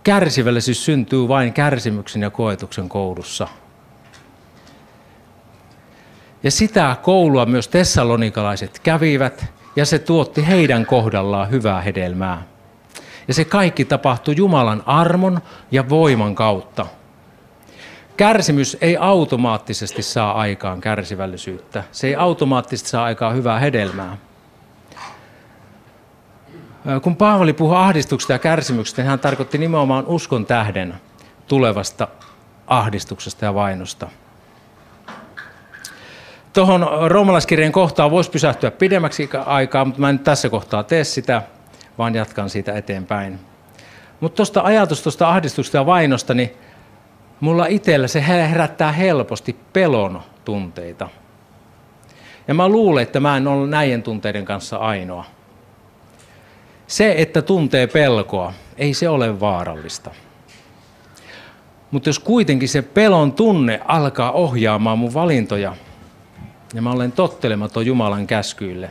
Kärsivällisyys 0.03 0.85
syntyy 0.85 1.29
vain 1.29 1.53
kärsimyksen 1.53 2.23
ja 2.23 2.31
koetuksen 2.31 2.89
koulussa– 2.89 3.49
ja 6.43 6.51
sitä 6.51 6.97
koulua 7.03 7.47
myös 7.47 7.69
tessalonikalaiset 7.69 8.79
kävivät, 8.79 9.47
ja 9.77 9.87
se 9.87 9.99
tuotti 9.99 10.47
heidän 10.47 10.87
kohdallaan 10.87 11.51
hyvää 11.51 11.81
hedelmää. 11.81 12.43
Ja 13.29 13.35
se 13.35 13.45
kaikki 13.45 13.85
tapahtui 13.85 14.35
Jumalan 14.37 14.83
armon 14.87 15.41
ja 15.71 15.89
voiman 15.89 16.35
kautta. 16.35 16.87
Kärsimys 18.17 18.77
ei 18.81 18.97
automaattisesti 18.97 20.03
saa 20.03 20.33
aikaan 20.33 20.81
kärsivällisyyttä. 20.81 21.85
Se 21.93 22.07
ei 22.07 22.15
automaattisesti 22.15 22.89
saa 22.89 23.05
aikaan 23.05 23.35
hyvää 23.35 23.59
hedelmää. 23.59 24.17
Kun 27.03 27.17
Paavali 27.17 27.53
puhui 27.53 27.77
ahdistuksesta 27.77 28.33
ja 28.33 28.39
kärsimyksestä, 28.39 29.03
niin 29.03 29.11
hän 29.11 29.19
tarkoitti 29.19 29.59
nimenomaan 29.59 30.07
uskon 30.07 30.47
tähden 30.47 30.95
tulevasta 31.49 32.09
ahdistuksesta 32.67 33.45
ja 33.45 33.55
vainosta– 33.55 34.09
Tuohon 36.53 36.89
roomalaiskirjeen 37.07 37.73
kohtaan 37.73 38.11
voisi 38.11 38.31
pysähtyä 38.31 38.71
pidemmäksi 38.71 39.31
aikaa, 39.47 39.85
mutta 39.85 40.01
mä 40.01 40.11
en 40.11 40.19
tässä 40.19 40.49
kohtaa 40.49 40.83
tee 40.83 41.05
sitä, 41.05 41.43
vaan 41.99 42.15
jatkan 42.15 42.51
siitä 42.51 42.73
eteenpäin. 42.73 43.39
Mutta 44.21 44.37
tuosta 44.37 44.61
ajatus 44.61 45.03
tuosta 45.03 45.29
ahdistusta 45.29 45.77
ja 45.77 45.87
vainosta, 45.87 46.35
niin 46.35 46.53
mulla 47.41 47.67
itsellä 47.67 48.09
se 48.09 48.27
herättää 48.27 48.93
helposti 48.93 49.57
pelon 49.73 50.23
tunteita. 50.45 51.09
Ja 52.49 52.55
mä 52.55 52.69
luulen, 52.69 53.03
että 53.03 53.21
mä 53.21 53.37
en 53.37 53.47
ole 53.47 53.67
näiden 53.67 54.03
tunteiden 54.03 54.45
kanssa 54.45 54.77
ainoa. 54.77 55.25
Se, 56.87 57.15
että 57.19 57.43
tuntee 57.43 57.87
pelkoa, 57.87 58.53
ei 58.77 58.95
se 58.95 59.09
ole 59.09 59.41
vaarallista. 59.41 60.11
Mutta 61.91 62.09
jos 62.09 62.19
kuitenkin 62.19 62.69
se 62.69 62.83
pelon 62.83 63.33
tunne 63.33 63.81
alkaa 63.85 64.33
ohjaamaan 64.33 64.99
mun 64.99 65.15
valintoja, 65.15 65.77
ja 66.75 66.83
mä 66.83 66.91
olen 66.91 67.13
tottelematon 67.13 67.87
Jumalan 67.87 68.27
käskyille, 68.27 68.91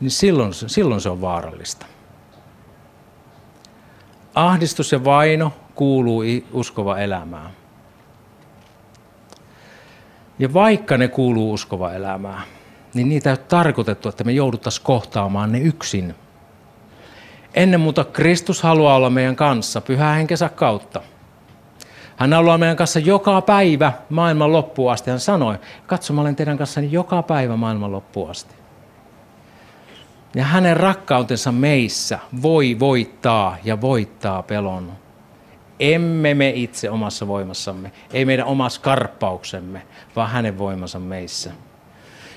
niin 0.00 0.10
silloin, 0.10 0.54
silloin 0.54 1.00
se 1.00 1.08
on 1.08 1.20
vaarallista. 1.20 1.86
Ahdistus 4.34 4.92
ja 4.92 5.04
vaino 5.04 5.52
kuuluu 5.74 6.22
uskova 6.52 6.98
elämään. 6.98 7.50
Ja 10.38 10.52
vaikka 10.52 10.96
ne 10.96 11.08
kuuluu 11.08 11.52
uskova 11.52 11.92
elämään, 11.92 12.42
niin 12.94 13.08
niitä 13.08 13.30
ei 13.30 13.32
ole 13.32 13.44
tarkoitettu, 13.48 14.08
että 14.08 14.24
me 14.24 14.32
jouduttaisiin 14.32 14.84
kohtaamaan 14.84 15.52
ne 15.52 15.58
yksin. 15.58 16.14
Ennen 17.54 17.80
muuta 17.80 18.04
Kristus 18.04 18.62
haluaa 18.62 18.96
olla 18.96 19.10
meidän 19.10 19.36
kanssa 19.36 19.80
pyhä 19.80 20.12
henkensä 20.12 20.48
kautta. 20.48 21.02
Hän 22.20 22.32
haluaa 22.32 22.58
meidän 22.58 22.76
kanssa 22.76 22.98
joka 22.98 23.40
päivä 23.40 23.92
maailman 24.08 24.52
loppuun 24.52 24.92
asti. 24.92 25.10
Hän 25.10 25.20
sanoi, 25.20 25.58
katso 25.86 26.12
mä 26.12 26.20
olen 26.20 26.36
teidän 26.36 26.58
kanssani 26.58 26.92
joka 26.92 27.22
päivä 27.22 27.56
maailman 27.56 27.92
loppuun 27.92 28.30
asti. 28.30 28.54
Ja 30.34 30.44
hänen 30.44 30.76
rakkautensa 30.76 31.52
meissä 31.52 32.18
voi 32.42 32.76
voittaa 32.80 33.56
ja 33.64 33.80
voittaa 33.80 34.42
pelon. 34.42 34.92
Emme 35.80 36.34
me 36.34 36.52
itse 36.54 36.90
omassa 36.90 37.26
voimassamme, 37.26 37.92
ei 38.12 38.24
meidän 38.24 38.46
omassa 38.46 38.80
karppauksemme, 38.80 39.82
vaan 40.16 40.30
hänen 40.30 40.58
voimansa 40.58 40.98
meissä. 40.98 41.50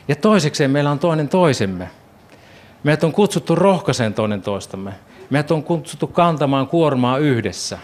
Ja 0.08 0.16
toisekseen 0.16 0.72
meillä 0.72 0.92
on 0.92 1.00
toinen 1.00 1.30
toisemme. 1.30 1.90
Meidät 2.84 3.04
on 3.04 3.12
kutsuttu 3.12 3.56
rohkaiseen 3.56 4.14
toinen 4.14 4.42
toistamme. 4.42 4.94
Meidät 5.30 5.52
on 5.52 5.64
kutsuttu 5.64 6.08
kantamaan 6.08 6.68
kuormaa 6.68 7.18
yhdessä 7.18 7.80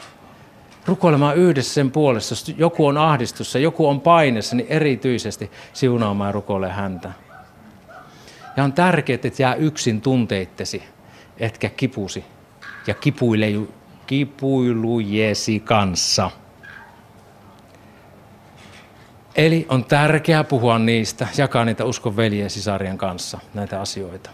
rukoilemaan 0.90 1.38
yhdessä 1.38 1.74
sen 1.74 1.92
puolesta. 1.92 2.32
Jos 2.32 2.54
joku 2.58 2.86
on 2.88 2.98
ahdistussa, 2.98 3.60
joku 3.60 3.88
on 3.88 4.02
painessa, 4.02 4.56
niin 4.56 4.68
erityisesti 4.70 5.52
siunaamaan 5.74 6.28
ja 6.28 6.32
rukoile 6.32 6.70
häntä. 6.70 7.12
Ja 8.58 8.64
on 8.64 8.74
tärkeää, 8.74 9.20
että 9.24 9.42
jää 9.42 9.56
yksin 9.56 10.02
tunteittesi, 10.02 10.84
etkä 11.38 11.70
kipusi 11.70 12.26
ja 12.88 12.94
kipuile, 12.94 13.48
kipuilujesi 14.08 15.60
kanssa. 15.60 16.32
Eli 19.36 19.66
on 19.70 19.86
tärkeää 19.86 20.44
puhua 20.44 20.80
niistä, 20.80 21.28
jakaa 21.38 21.66
niitä 21.66 21.86
uskon 21.86 22.18
veljen 22.18 22.44
ja 22.44 22.50
sisarien 22.50 22.98
kanssa 22.98 23.40
näitä 23.54 23.82
asioita. 23.82 24.30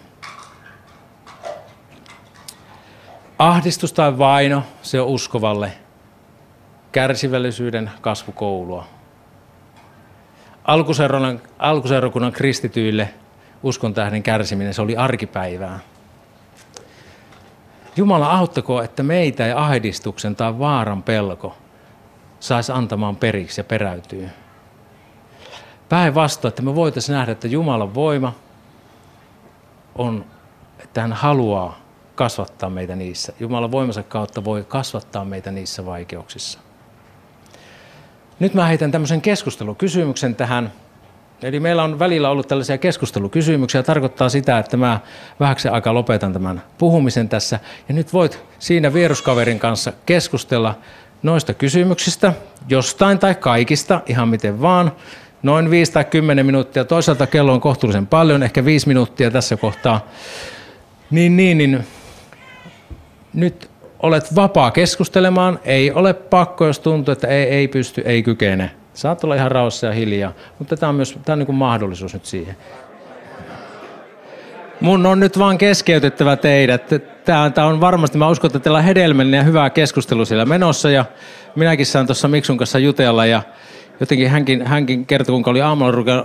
Ahdistus 3.39 3.93
tai 3.93 4.17
vaino, 4.17 4.63
se 4.81 5.01
on 5.01 5.07
uskovalle 5.07 5.84
kärsivällisyyden 6.95 7.91
kasvukoulua. 8.01 8.87
Alkuseurakunnan, 11.59 12.31
kristityille 12.31 13.09
uskon 13.63 13.93
tähden 13.93 14.23
kärsiminen, 14.23 14.73
se 14.73 14.81
oli 14.81 14.97
arkipäivää. 14.97 15.79
Jumala 17.95 18.31
auttako, 18.37 18.81
että 18.81 19.03
meitä 19.03 19.45
ei 19.45 19.51
ahdistuksen 19.51 20.35
tai 20.35 20.59
vaaran 20.59 21.03
pelko 21.03 21.57
saisi 22.39 22.71
antamaan 22.71 23.15
periksi 23.15 23.59
ja 23.59 23.63
peräytyy. 23.63 24.29
Päinvastoin, 25.89 26.49
että 26.49 26.61
me 26.61 26.75
voitaisiin 26.75 27.13
nähdä, 27.13 27.31
että 27.31 27.47
Jumalan 27.47 27.95
voima 27.95 28.33
on, 29.95 30.25
että 30.79 31.01
hän 31.01 31.13
haluaa 31.13 31.79
kasvattaa 32.15 32.69
meitä 32.69 32.95
niissä. 32.95 33.33
Jumalan 33.39 33.71
voimansa 33.71 34.03
kautta 34.03 34.43
voi 34.43 34.63
kasvattaa 34.63 35.25
meitä 35.25 35.51
niissä 35.51 35.85
vaikeuksissa. 35.85 36.64
Nyt 38.39 38.53
mä 38.53 38.65
heitän 38.65 38.91
tämmöisen 38.91 39.21
keskustelukysymyksen 39.21 40.35
tähän. 40.35 40.71
Eli 41.43 41.59
meillä 41.59 41.83
on 41.83 41.99
välillä 41.99 42.29
ollut 42.29 42.47
tällaisia 42.47 42.77
keskustelukysymyksiä. 42.77 43.83
Tarkoittaa 43.83 44.29
sitä, 44.29 44.59
että 44.59 44.77
mä 44.77 44.99
vähäksi 45.39 45.67
aikaa 45.67 45.93
lopetan 45.93 46.33
tämän 46.33 46.63
puhumisen 46.77 47.29
tässä. 47.29 47.59
Ja 47.87 47.93
nyt 47.93 48.13
voit 48.13 48.39
siinä 48.59 48.93
vieruskaverin 48.93 49.59
kanssa 49.59 49.93
keskustella 50.05 50.75
noista 51.23 51.53
kysymyksistä, 51.53 52.33
jostain 52.69 53.19
tai 53.19 53.35
kaikista, 53.35 54.01
ihan 54.05 54.29
miten 54.29 54.61
vaan. 54.61 54.91
Noin 55.43 55.69
5 55.69 55.91
tai 55.91 56.05
10 56.05 56.45
minuuttia. 56.45 56.85
Toisaalta 56.85 57.27
kello 57.27 57.53
on 57.53 57.61
kohtuullisen 57.61 58.07
paljon, 58.07 58.43
ehkä 58.43 58.65
5 58.65 58.87
minuuttia 58.87 59.31
tässä 59.31 59.57
kohtaa. 59.57 60.05
Niin, 61.11 61.37
niin, 61.37 61.57
niin 61.57 61.87
nyt 63.33 63.69
olet 64.05 64.35
vapaa 64.35 64.71
keskustelemaan, 64.71 65.59
ei 65.63 65.91
ole 65.91 66.13
pakko, 66.13 66.67
jos 66.67 66.79
tuntuu, 66.79 67.12
että 67.12 67.27
ei, 67.27 67.43
ei 67.43 67.67
pysty, 67.67 68.01
ei 68.05 68.24
kykene. 68.24 68.71
Saat 68.93 69.24
olla 69.24 69.35
ihan 69.35 69.51
rauhassa 69.51 69.88
ja 69.88 69.93
hiljaa, 69.93 70.33
mutta 70.59 70.77
tämä 70.77 70.89
on 70.89 70.95
myös 70.95 71.17
tämä 71.25 71.33
on 71.33 71.39
niin 71.39 71.45
kuin 71.45 71.55
mahdollisuus 71.55 72.13
nyt 72.13 72.25
siihen. 72.25 72.55
Mun 74.81 75.05
on 75.05 75.19
nyt 75.19 75.39
vaan 75.39 75.57
keskeytettävä 75.57 76.35
teidät. 76.35 76.89
Tämä, 77.25 77.50
tämä 77.50 77.67
on 77.67 77.81
varmasti, 77.81 78.17
mä 78.17 78.29
uskon, 78.29 78.47
että 78.47 78.59
teillä 78.59 78.77
on 78.77 78.83
hedelmällinen 78.83 79.38
ja 79.38 79.43
hyvä 79.43 79.69
keskustelu 79.69 80.25
siellä 80.25 80.45
menossa 80.45 80.89
ja 80.89 81.05
minäkin 81.55 81.85
saan 81.85 82.05
tuossa 82.05 82.27
Miksun 82.27 82.57
kanssa 82.57 82.79
jutella 82.79 83.25
ja 83.25 83.41
jotenkin 84.00 84.29
hänkin, 84.29 84.65
hänkin 84.65 85.05
kertoi, 85.05 85.33
kuinka 85.33 85.51
oli 85.51 85.62
aamulla 85.62 86.24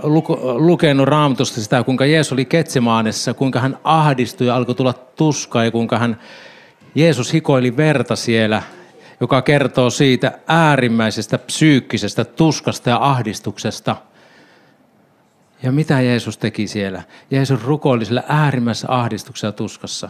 lukenut 0.57 1.07
raamatusta 1.07 1.61
sitä, 1.61 1.83
kuinka 1.83 2.05
Jeesus 2.05 2.33
oli 2.33 2.45
Ketsimaanessa, 2.45 3.33
kuinka 3.33 3.59
hän 3.59 3.77
ahdistui 3.83 4.47
ja 4.47 4.55
alkoi 4.55 4.75
tulla 4.75 4.93
tuskaa 4.93 5.65
ja 5.65 5.71
kuinka 5.71 5.99
hän 5.99 6.19
Jeesus 6.95 7.33
hikoili 7.33 7.77
verta 7.77 8.15
siellä, 8.15 8.63
joka 9.19 9.41
kertoo 9.41 9.89
siitä 9.89 10.39
äärimmäisestä 10.47 11.37
psyykkisestä 11.37 12.25
tuskasta 12.25 12.89
ja 12.89 12.97
ahdistuksesta. 13.01 13.95
Ja 15.63 15.71
mitä 15.71 16.01
Jeesus 16.01 16.37
teki 16.37 16.67
siellä? 16.67 17.03
Jeesus 17.31 17.63
rukoili 17.63 18.05
sillä 18.05 18.23
äärimmäisessä 18.27 18.87
ahdistuksessa 18.89 19.47
ja 19.47 19.51
tuskassa. 19.51 20.09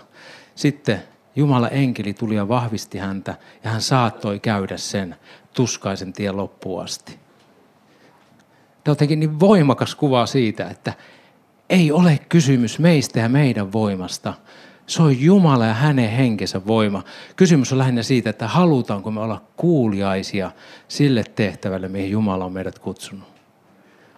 Sitten 0.56 1.04
Jumala 1.36 1.70
enkeli 1.70 2.14
tuli 2.14 2.36
ja 2.36 2.48
vahvisti 2.48 2.98
häntä 2.98 3.36
ja 3.64 3.70
hän 3.70 3.82
saattoi 3.82 4.40
käydä 4.40 4.78
sen 4.78 5.16
tuskaisen 5.54 6.14
tien 6.14 6.38
loppuun 6.38 6.84
asti. 6.84 7.12
Tämä 7.12 8.92
on 8.92 8.92
jotenkin 8.92 9.20
niin 9.20 9.40
voimakas 9.40 9.96
kuva 9.96 10.26
siitä, 10.26 10.70
että 10.70 10.94
ei 11.70 11.92
ole 11.92 12.20
kysymys 12.30 12.80
meistä 12.80 13.20
ja 13.20 13.30
meidän 13.30 13.72
voimasta, 13.72 14.34
se 14.92 15.04
on 15.04 15.22
Jumala 15.22 15.66
ja 15.66 15.74
hänen 15.74 16.10
henkensä 16.10 16.66
voima. 16.68 17.04
Kysymys 17.36 17.72
on 17.72 17.78
lähinnä 17.78 18.04
siitä, 18.04 18.30
että 18.30 18.48
halutaanko 18.48 19.12
me 19.12 19.20
olla 19.20 19.42
kuuliaisia 19.58 20.52
sille 20.88 21.24
tehtävälle, 21.36 21.88
mihin 21.88 22.12
Jumala 22.12 22.46
on 22.46 22.54
meidät 22.54 22.80
kutsunut. 22.80 23.28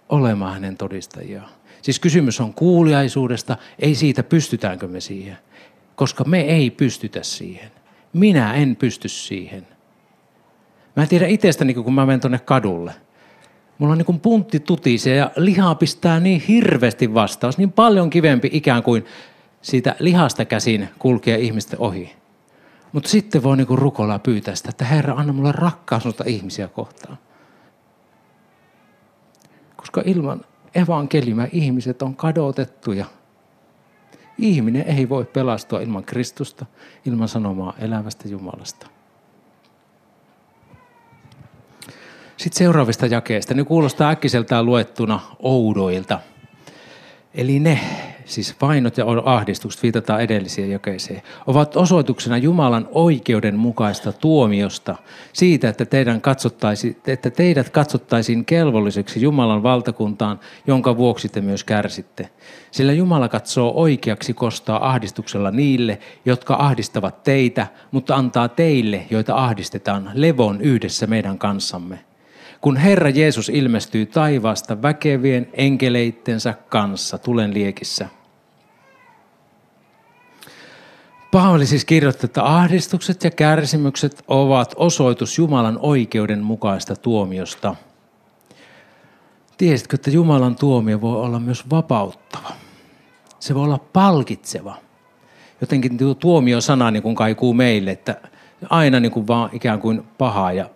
Olemaan 0.10 0.53
hänen 0.53 0.77
todistajiaan. 0.77 1.50
Siis 1.82 2.00
kysymys 2.00 2.42
on 2.42 2.53
kuuliaisuudesta, 2.53 3.58
ei 3.80 3.96
siitä 3.96 4.24
pystytäänkö 4.24 4.88
me 4.88 5.00
siihen. 5.00 5.38
Koska 5.96 6.24
me 6.24 6.42
ei 6.42 6.70
pystytä 6.70 7.24
siihen. 7.24 7.72
Minä 8.13 8.53
en 8.53 8.75
pysty 8.75 9.10
siihen. 9.10 9.68
Mä 10.96 11.03
en 11.03 11.10
tiedä 11.10 11.27
itsestäni, 11.27 11.74
kun 11.74 11.94
mä 11.94 12.05
menen 12.05 12.20
tuonne 12.20 12.40
kadulle. 12.40 12.94
Mulla 13.77 13.92
on 13.92 13.98
niin 13.98 14.05
kuin 14.05 14.20
puntti 14.20 14.59
tutisia 14.59 15.16
ja 15.16 15.31
lihaa 15.36 15.75
pistää 15.75 16.20
niin 16.20 16.42
hirveästi 16.48 17.14
vastaan. 17.14 17.48
Olisi 17.48 17.59
niin 17.59 17.72
paljon 17.72 18.09
kivempi 18.09 18.50
ikään 18.53 18.83
kuin 18.83 19.05
siitä 19.63 19.95
lihasta 19.99 20.45
käsin 20.45 20.89
kulkea 20.99 21.37
ihmisten 21.37 21.79
ohi. 21.79 22.15
Mutta 22.91 23.09
sitten 23.09 23.43
voi 23.43 23.57
niinku 23.57 23.75
rukoilla 23.75 24.19
pyytää 24.19 24.55
sitä, 24.55 24.69
että 24.69 24.85
Herra, 24.85 25.13
anna 25.13 25.33
mulle 25.33 25.51
rakkaus 25.51 26.03
ihmisiä 26.25 26.67
kohtaan. 26.67 27.17
Koska 29.75 30.01
ilman 30.05 30.41
evankelimia 30.75 31.47
ihmiset 31.51 32.01
on 32.01 32.15
kadotettuja. 32.15 33.05
Ihminen 34.37 34.87
ei 34.87 35.09
voi 35.09 35.25
pelastua 35.25 35.81
ilman 35.81 36.03
Kristusta, 36.03 36.65
ilman 37.05 37.27
sanomaa 37.27 37.73
elävästä 37.79 38.27
Jumalasta. 38.27 38.87
Sitten 42.37 42.57
seuraavista 42.57 43.05
jakeista. 43.05 43.53
Ne 43.53 43.63
kuulostaa 43.63 44.09
äkkiseltään 44.09 44.65
luettuna 44.65 45.19
oudoilta. 45.39 46.19
Eli 47.33 47.59
ne, 47.59 47.79
siis 48.25 48.55
vainot 48.62 48.98
ja 48.98 49.05
ahdistukset, 49.25 49.83
viitataan 49.83 50.22
edellisiin 50.22 50.72
jakeeseen, 50.72 51.22
ovat 51.48 51.75
osoituksena 51.75 52.38
Jumalan 52.38 52.88
oikeudenmukaista 52.92 54.14
tuomiosta 54.14 54.96
siitä, 55.33 55.70
että, 55.70 55.86
teidän 55.86 56.22
katsottaisi, 56.22 56.98
että 57.07 57.29
teidät 57.29 57.70
katsottaisiin 57.70 58.46
kelvolliseksi 58.46 59.22
Jumalan 59.22 59.64
valtakuntaan, 59.64 60.40
jonka 60.68 60.98
vuoksi 60.98 61.29
te 61.29 61.42
myös 61.42 61.64
kärsitte. 61.64 62.29
Sillä 62.72 62.94
Jumala 62.94 63.29
katsoo 63.29 63.74
oikeaksi 63.75 64.33
kostaa 64.33 64.90
ahdistuksella 64.90 65.51
niille, 65.51 66.00
jotka 66.25 66.55
ahdistavat 66.59 67.24
teitä, 67.24 67.68
mutta 67.92 68.16
antaa 68.16 68.48
teille, 68.50 69.05
joita 69.09 69.36
ahdistetaan, 69.36 70.12
levon 70.14 70.62
yhdessä 70.62 71.07
meidän 71.07 71.38
kanssamme 71.38 72.00
kun 72.63 72.77
Herra 72.77 73.09
Jeesus 73.09 73.49
ilmestyy 73.49 74.05
taivaasta 74.05 74.81
väkevien 74.81 75.49
enkeleittensä 75.53 76.53
kanssa 76.69 77.17
tulen 77.17 77.53
liekissä. 77.53 78.07
Paavali 81.31 81.65
siis 81.65 81.85
kirjoittaa, 81.85 82.25
että 82.25 82.43
ahdistukset 82.43 83.23
ja 83.23 83.31
kärsimykset 83.31 84.23
ovat 84.27 84.73
osoitus 84.75 85.37
Jumalan 85.37 85.79
oikeudenmukaista 85.81 86.95
tuomiosta. 86.95 87.75
Tiesitkö, 89.57 89.95
että 89.95 90.11
Jumalan 90.11 90.55
tuomio 90.55 91.01
voi 91.01 91.21
olla 91.21 91.39
myös 91.39 91.69
vapauttava? 91.69 92.51
Se 93.39 93.55
voi 93.55 93.63
olla 93.63 93.79
palkitseva. 93.93 94.75
Jotenkin 95.61 95.97
tuo 95.97 96.13
tuomio-sana 96.13 96.91
niin 96.91 97.03
kuin 97.03 97.15
kaikuu 97.15 97.53
meille, 97.53 97.91
että 97.91 98.21
aina 98.69 98.99
niin 98.99 99.11
kuin 99.11 99.27
vaan 99.27 99.49
ikään 99.53 99.79
kuin 99.79 100.03
pahaa 100.17 100.53
ja 100.53 100.69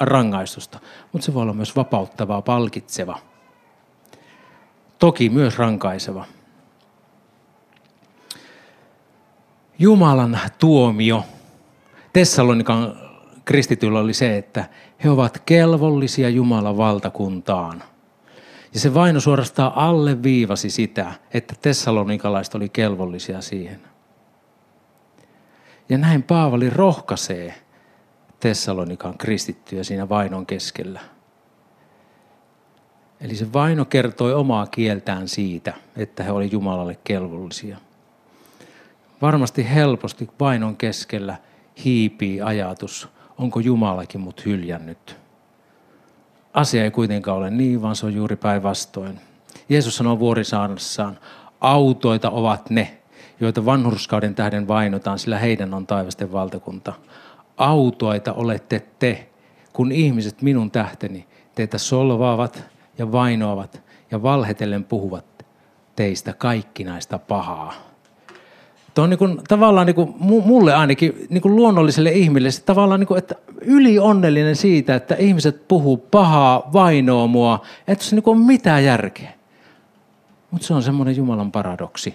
rangaistusta, 0.00 0.80
mutta 1.12 1.24
se 1.24 1.34
voi 1.34 1.42
olla 1.42 1.52
myös 1.52 1.76
vapauttava, 1.76 2.42
palkitseva. 2.42 3.18
Toki 4.98 5.28
myös 5.28 5.58
rankaiseva. 5.58 6.24
Jumalan 9.78 10.40
tuomio 10.58 11.24
Tessalonikan 12.16 12.96
kristityllä 13.44 13.98
oli 13.98 14.14
se, 14.14 14.36
että 14.36 14.64
he 15.04 15.10
ovat 15.10 15.42
kelvollisia 15.46 16.28
Jumalan 16.28 16.76
valtakuntaan. 16.76 17.82
Ja 18.74 18.80
se 18.80 18.94
vaino 18.94 19.20
suorastaan 19.20 19.72
alleviivasi 19.74 20.70
sitä, 20.70 21.12
että 21.34 21.54
tessalonikalaiset 21.62 22.54
oli 22.54 22.68
kelvollisia 22.68 23.40
siihen. 23.40 23.80
Ja 25.88 25.98
näin 25.98 26.22
Paavali 26.22 26.70
rohkaisee 26.70 27.54
Tessalonikan 28.40 29.18
kristittyjä 29.18 29.84
siinä 29.84 30.08
vainon 30.08 30.46
keskellä. 30.46 31.00
Eli 33.20 33.36
se 33.36 33.52
vaino 33.52 33.84
kertoi 33.84 34.34
omaa 34.34 34.66
kieltään 34.66 35.28
siitä, 35.28 35.74
että 35.96 36.22
he 36.22 36.30
olivat 36.30 36.52
Jumalalle 36.52 36.98
kelvollisia. 37.04 37.78
Varmasti 39.22 39.74
helposti 39.74 40.28
vainon 40.40 40.76
keskellä 40.76 41.36
hiipii 41.84 42.42
ajatus, 42.42 43.08
onko 43.38 43.60
Jumalakin 43.60 44.20
mut 44.20 44.44
hyljännyt. 44.44 45.16
Asia 46.54 46.84
ei 46.84 46.90
kuitenkaan 46.90 47.38
ole 47.38 47.50
niin, 47.50 47.82
vaan 47.82 47.96
se 47.96 48.06
on 48.06 48.14
juuri 48.14 48.36
päinvastoin. 48.36 49.20
Jeesus 49.68 49.96
sanoo 49.96 50.18
vuorisaarnassaan, 50.18 51.18
autoita 51.60 52.30
ovat 52.30 52.70
ne, 52.70 52.98
joita 53.40 53.64
vanhurskauden 53.64 54.34
tähden 54.34 54.68
vainotaan, 54.68 55.18
sillä 55.18 55.38
heidän 55.38 55.74
on 55.74 55.86
taivasten 55.86 56.32
valtakunta 56.32 56.92
autoita 57.56 58.32
olette 58.32 58.86
te, 58.98 59.28
kun 59.72 59.92
ihmiset 59.92 60.42
minun 60.42 60.70
tähteni 60.70 61.26
teitä 61.54 61.78
solvaavat 61.78 62.64
ja 62.98 63.12
vainoavat 63.12 63.82
ja 64.10 64.22
valhetellen 64.22 64.84
puhuvat 64.84 65.46
teistä 65.96 66.32
kaikki 66.32 66.84
näistä 66.84 67.18
pahaa. 67.18 67.74
Tuo 68.94 69.04
on 69.04 69.10
niin 69.10 69.18
kuin, 69.18 69.40
tavallaan 69.48 69.86
niin 69.86 69.94
kuin, 69.94 70.14
mulle 70.18 70.74
ainakin 70.74 71.26
niin 71.30 71.42
kuin 71.42 71.56
luonnolliselle 71.56 72.10
ihmille 72.10 72.50
se 72.50 72.62
tavallaan, 72.62 73.00
niin 73.00 73.08
kuin, 73.08 73.18
että 73.18 73.34
yli 73.60 73.98
onnellinen 73.98 74.56
siitä, 74.56 74.94
että 74.94 75.14
ihmiset 75.14 75.68
puhuu 75.68 75.96
pahaa, 75.96 76.70
vainoa 76.72 77.26
mua, 77.26 77.62
että 77.88 78.04
se 78.04 78.16
niin 78.16 78.22
kuin 78.22 78.38
on 78.38 78.44
mitään 78.44 78.84
järkeä. 78.84 79.32
Mutta 80.50 80.66
se 80.66 80.74
on 80.74 80.82
semmoinen 80.82 81.16
Jumalan 81.16 81.52
paradoksi. 81.52 82.14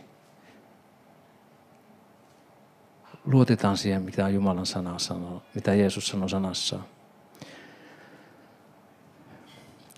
Luotetaan 3.25 3.77
siihen, 3.77 4.01
mitä 4.01 4.29
Jumalan 4.29 4.65
sana 4.65 4.99
sanoo, 4.99 5.41
mitä 5.55 5.73
Jeesus 5.73 6.07
sanoo 6.07 6.27
sanassaan. 6.27 6.83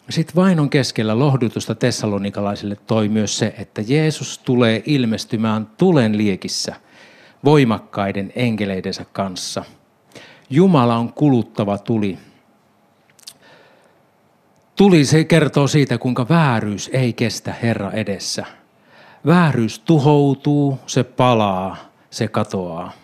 Sitten 0.10 0.36
vainon 0.36 0.70
keskellä 0.70 1.20
lohdutusta 1.20 1.76
tessalonikalaisille 1.76 2.76
toi 2.76 3.10
myös 3.10 3.38
se, 3.38 3.56
että 3.58 3.82
Jeesus 3.88 4.38
tulee 4.38 4.84
ilmestymään 4.86 5.68
tulen 5.78 6.18
liekissä 6.18 6.76
voimakkaiden 7.44 8.34
enkeleidensä 8.36 9.06
kanssa. 9.14 9.64
Jumala 10.50 10.96
on 10.96 11.14
kuluttava 11.14 11.78
tuli. 11.78 12.18
Tuli 14.76 15.06
se 15.06 15.24
kertoo 15.24 15.68
siitä, 15.68 15.98
kuinka 15.98 16.26
vääryys 16.30 16.90
ei 16.94 17.14
kestä 17.14 17.54
Herra 17.64 17.92
edessä. 17.92 18.46
Vääryys 19.26 19.80
tuhoutuu, 19.80 20.80
se 20.88 21.04
palaa, 21.04 21.78
se 22.10 22.28
katoaa. 22.28 23.03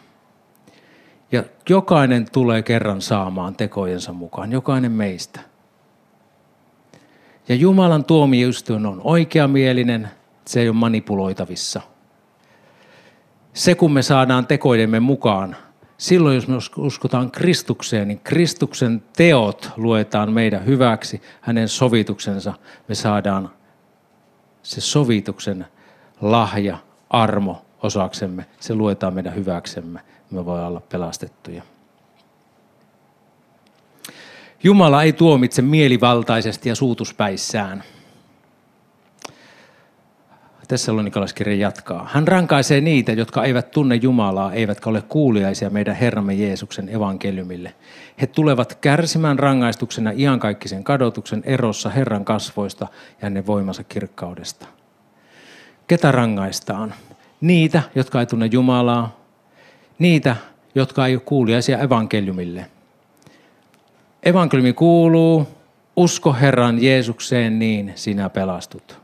Ja 1.31 1.43
jokainen 1.69 2.27
tulee 2.31 2.61
kerran 2.61 3.01
saamaan 3.01 3.55
tekojensa 3.55 4.13
mukaan, 4.13 4.51
jokainen 4.51 4.91
meistä. 4.91 5.39
Ja 7.49 7.55
Jumalan 7.55 8.05
tuomioistuin 8.05 8.85
on 8.85 9.01
oikeamielinen, 9.03 10.09
se 10.45 10.61
ei 10.61 10.69
ole 10.69 10.75
manipuloitavissa. 10.75 11.81
Se 13.53 13.75
kun 13.75 13.91
me 13.91 14.01
saadaan 14.01 14.47
tekoidemme 14.47 14.99
mukaan, 14.99 15.55
silloin 15.97 16.35
jos 16.35 16.47
me 16.47 16.55
uskotaan 16.77 17.31
Kristukseen, 17.31 18.07
niin 18.07 18.19
Kristuksen 18.19 19.03
teot 19.17 19.71
luetaan 19.77 20.33
meidän 20.33 20.65
hyväksi, 20.65 21.21
hänen 21.41 21.67
sovituksensa. 21.67 22.53
Me 22.87 22.95
saadaan 22.95 23.49
se 24.63 24.81
sovituksen 24.81 25.65
lahja, 26.21 26.77
armo 27.09 27.65
osaksemme, 27.83 28.45
se 28.59 28.75
luetaan 28.75 29.13
meidän 29.13 29.35
hyväksemme. 29.35 29.99
Me 30.31 30.45
voi 30.45 30.65
olla 30.65 30.81
pelastettuja. 30.91 31.63
Jumala 34.63 35.03
ei 35.03 35.13
tuomitse 35.13 35.61
mielivaltaisesti 35.61 36.69
ja 36.69 36.75
suutuspäissään. 36.75 37.83
Tässä 40.67 40.91
Nikolaskirja 41.03 41.55
jatkaa. 41.55 42.09
Hän 42.13 42.27
rankaisee 42.27 42.81
niitä, 42.81 43.11
jotka 43.11 43.43
eivät 43.43 43.71
tunne 43.71 43.95
Jumalaa, 43.95 44.53
eivätkä 44.53 44.89
ole 44.89 45.01
kuuliaisia 45.01 45.69
meidän 45.69 45.95
Herramme 45.95 46.33
Jeesuksen 46.33 46.89
evankeliumille. 46.89 47.73
He 48.21 48.27
tulevat 48.27 48.75
kärsimään 48.75 49.39
rangaistuksena 49.39 50.11
iankaikkisen 50.15 50.83
kadotuksen 50.83 51.43
erossa 51.45 51.89
Herran 51.89 52.25
kasvoista 52.25 52.87
ja 52.91 53.17
hänen 53.19 53.47
voimansa 53.47 53.83
kirkkaudesta. 53.83 54.65
Ketä 55.87 56.11
rangaistaan? 56.11 56.93
Niitä, 57.41 57.83
jotka 57.95 58.19
ei 58.19 58.25
tunne 58.25 58.45
Jumalaa, 58.45 59.18
niitä, 59.99 60.35
jotka 60.75 61.07
ei 61.07 61.15
ole 61.15 61.21
kuuliaisia 61.25 61.79
evankeliumille– 61.79 62.65
Evankeliumi 64.23 64.73
kuuluu, 64.73 65.47
usko 65.95 66.33
Herran 66.33 66.83
Jeesukseen, 66.83 67.59
niin 67.59 67.91
sinä 67.95 68.29
pelastut. 68.29 68.99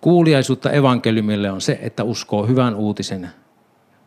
Kuuliaisuutta 0.00 0.70
evankeliumille 0.70 1.50
on 1.50 1.60
se, 1.60 1.78
että 1.82 2.04
uskoo 2.04 2.46
hyvän 2.46 2.74
uutisen 2.74 3.30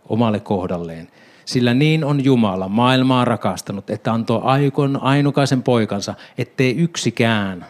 omalle 0.09 0.39
kohdalleen. 0.39 1.07
Sillä 1.45 1.73
niin 1.73 2.03
on 2.03 2.23
Jumala 2.23 2.67
maailmaa 2.67 3.25
rakastanut, 3.25 3.89
että 3.89 4.13
antoi 4.13 4.41
aikon 4.43 4.99
ainukaisen 5.01 5.63
poikansa, 5.63 6.13
ettei 6.37 6.75
yksikään, 6.75 7.65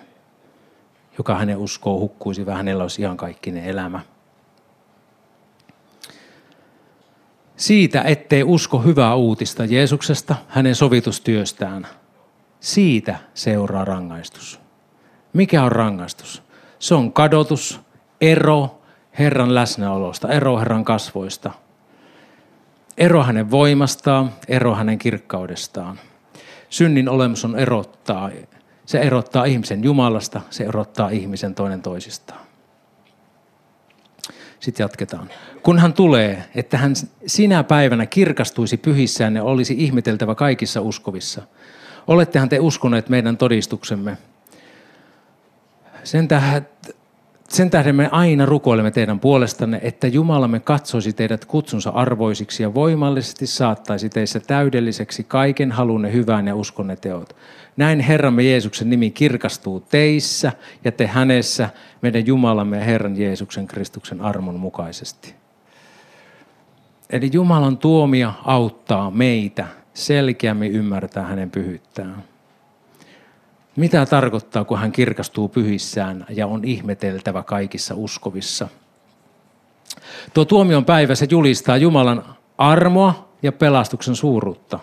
joka 1.17 1.36
hänen 1.36 1.58
uskoo 1.58 2.00
hukkuisi, 2.00 2.46
vaan 2.46 2.58
hänellä 2.58 2.84
olisi 2.84 3.02
ihan 3.02 3.17
kaikkinen 3.17 3.63
elämä. 3.63 4.00
Siitä, 7.56 8.02
ettei 8.02 8.44
usko 8.44 8.80
hyvää 8.80 9.16
uutista 9.16 9.66
Jeesuksesta, 9.66 10.36
hänen 10.48 10.76
sovitustyöstään. 10.76 11.88
Siitä 12.60 13.16
seuraa 13.34 13.86
rangaistus. 13.86 14.60
Mikä 15.34 15.63
on 15.63 15.72
rangaistus? 15.72 16.44
Se 16.80 16.96
on 16.96 17.13
kadotus, 17.13 17.82
ero 18.22 18.82
Herran 19.20 19.56
läsnäolosta, 19.56 20.30
ero 20.30 20.60
Herran 20.60 20.86
kasvoista. 20.86 21.52
Ero 22.98 23.24
hänen 23.24 23.52
voimastaan, 23.52 24.32
ero 24.48 24.76
hänen 24.76 25.00
kirkkaudestaan. 25.00 26.00
Synnin 26.70 27.10
olemus 27.10 27.46
on 27.46 27.60
erottaa. 27.60 28.30
Se 28.86 29.00
erottaa 29.00 29.46
ihmisen 29.46 29.84
Jumalasta, 29.84 30.42
se 30.50 30.63
erottaa 30.63 31.10
ihmisen 31.10 31.56
toinen 31.56 31.82
toisistaan. 31.82 32.42
Sitten 34.63 34.84
jatketaan. 34.84 35.30
Kun 35.63 35.80
hän 35.80 35.93
tulee, 35.93 36.43
että 36.56 36.78
hän 36.78 36.93
sinä 37.26 37.63
päivänä 37.63 38.06
kirkastuisi 38.06 38.78
pyhissään 38.78 39.36
ja 39.36 39.43
olisi 39.43 39.76
ihmeteltävä 39.78 40.36
kaikissa 40.36 40.82
uskovissa. 40.82 41.41
Olettehan 42.08 42.49
te 42.49 42.60
uskoneet 42.60 43.10
meidän 43.10 43.38
todistuksemme. 43.38 44.17
Sen 46.04 46.28
tähden, 46.28 46.67
sen 47.54 47.70
tähden 47.70 47.96
me 47.96 48.10
aina 48.12 48.46
rukoilemme 48.46 48.92
teidän 48.92 49.20
puolestanne, 49.20 49.80
että 49.84 50.08
Jumalamme 50.08 50.60
katsoisi 50.60 51.13
teidät 51.13 51.46
kutsunsa 51.46 51.89
arvoisiksi 51.89 52.63
ja 52.63 52.74
voimallisesti 52.74 53.48
saattaisi 53.48 54.10
teissä 54.10 54.39
täydelliseksi 54.39 55.24
kaiken 55.24 55.72
halunne 55.72 56.13
hyvään 56.13 56.48
ja 56.48 56.56
uskonne 56.56 56.96
teot. 56.96 57.36
Näin 57.78 58.00
Herramme 58.00 58.44
Jeesuksen 58.44 58.89
nimi 58.89 59.12
kirkastuu 59.12 59.80
teissä 59.80 60.52
ja 60.84 60.92
te 60.92 61.08
hänessä 61.08 61.70
meidän 62.02 62.28
Jumalamme 62.28 62.78
ja 62.78 62.84
Herran 62.84 63.18
Jeesuksen 63.18 63.68
Kristuksen 63.68 64.22
armon 64.22 64.60
mukaisesti. 64.60 65.36
Eli 67.10 67.30
Jumalan 67.34 67.78
tuomia 67.78 68.34
auttaa 68.46 69.12
meitä 69.12 69.68
selkeämmin 69.94 70.72
ymmärtää 70.72 71.24
hänen 71.24 71.52
pyhyttään. 71.52 72.24
Mitä 73.76 74.06
tarkoittaa, 74.06 74.66
kun 74.66 74.80
hän 74.80 74.92
kirkastuu 74.92 75.50
pyhissään 75.50 76.26
ja 76.30 76.48
on 76.48 76.66
ihmeteltävä 76.66 77.44
kaikissa 77.44 77.96
uskovissa? 77.96 78.68
Tuo 80.34 80.46
tuomion 80.46 80.86
päivä 80.86 81.16
se 81.16 81.28
julistaa 81.30 81.78
Jumalan 81.78 82.36
armoa 82.58 83.30
ja 83.42 83.52
pelastuksen 83.52 84.16
suuruutta. 84.16 84.80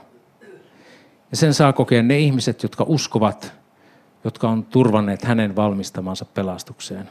Ja 1.30 1.36
sen 1.36 1.54
saa 1.54 1.72
kokea 1.72 2.02
ne 2.02 2.18
ihmiset, 2.18 2.62
jotka 2.62 2.84
uskovat, 2.88 3.52
jotka 4.24 4.48
on 4.48 4.64
turvanneet 4.64 5.22
hänen 5.22 5.56
valmistamansa 5.56 6.24
pelastukseen. 6.24 7.08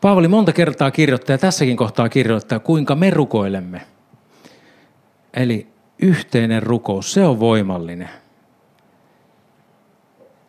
Paavali 0.00 0.28
monta 0.28 0.52
kertaa 0.52 0.90
kirjoittaa 0.90 1.34
ja 1.34 1.38
tässäkin 1.38 1.76
kohtaa 1.76 2.08
kirjoittaa, 2.08 2.58
kuinka 2.58 2.94
me 2.94 3.10
rukoilemme. 3.10 3.80
Eli 5.34 5.66
yhteinen 5.98 6.62
rukous, 6.62 7.12
se 7.12 7.24
on 7.24 7.40
voimallinen. 7.40 8.19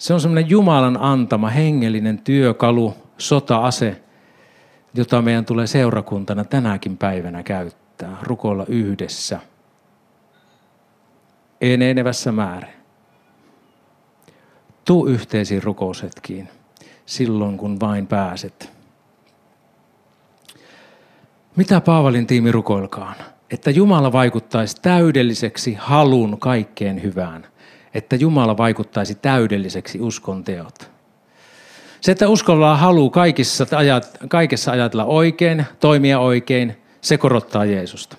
Se 0.01 0.13
on 0.13 0.21
semmoinen 0.21 0.49
Jumalan 0.49 0.97
antama 1.01 1.49
hengellinen 1.49 2.17
työkalu, 2.17 2.93
sota-ase, 3.17 4.01
jota 4.93 5.21
meidän 5.21 5.45
tulee 5.45 5.67
seurakuntana 5.67 6.43
tänäkin 6.43 6.97
päivänä 6.97 7.43
käyttää, 7.43 8.17
rukoilla 8.21 8.65
yhdessä. 8.67 9.39
Enenevässä 11.61 12.31
määrin. 12.31 12.73
Tuu 14.85 15.07
yhteisiin 15.07 15.63
rukoushetkiin 15.63 16.49
silloin, 17.05 17.57
kun 17.57 17.79
vain 17.79 18.07
pääset. 18.07 18.71
Mitä 21.55 21.81
Paavalin 21.81 22.27
tiimi 22.27 22.51
rukoilkaan? 22.51 23.15
Että 23.51 23.71
Jumala 23.71 24.11
vaikuttaisi 24.11 24.75
täydelliseksi 24.81 25.73
halun 25.73 26.39
kaikkeen 26.39 27.03
hyvään. 27.03 27.50
Että 27.93 28.15
Jumala 28.15 28.57
vaikuttaisi 28.57 29.15
täydelliseksi 29.15 29.99
uskon 29.99 30.43
teot. 30.43 30.91
Se, 32.01 32.11
että 32.11 32.29
uskolla 32.29 32.77
halu 32.77 33.09
kaikissa, 33.09 33.67
kaikessa 34.27 34.71
ajatella 34.71 35.05
oikein, 35.05 35.65
toimia 35.79 36.19
oikein, 36.19 36.77
se 37.01 37.17
korottaa 37.17 37.65
Jeesusta. 37.65 38.17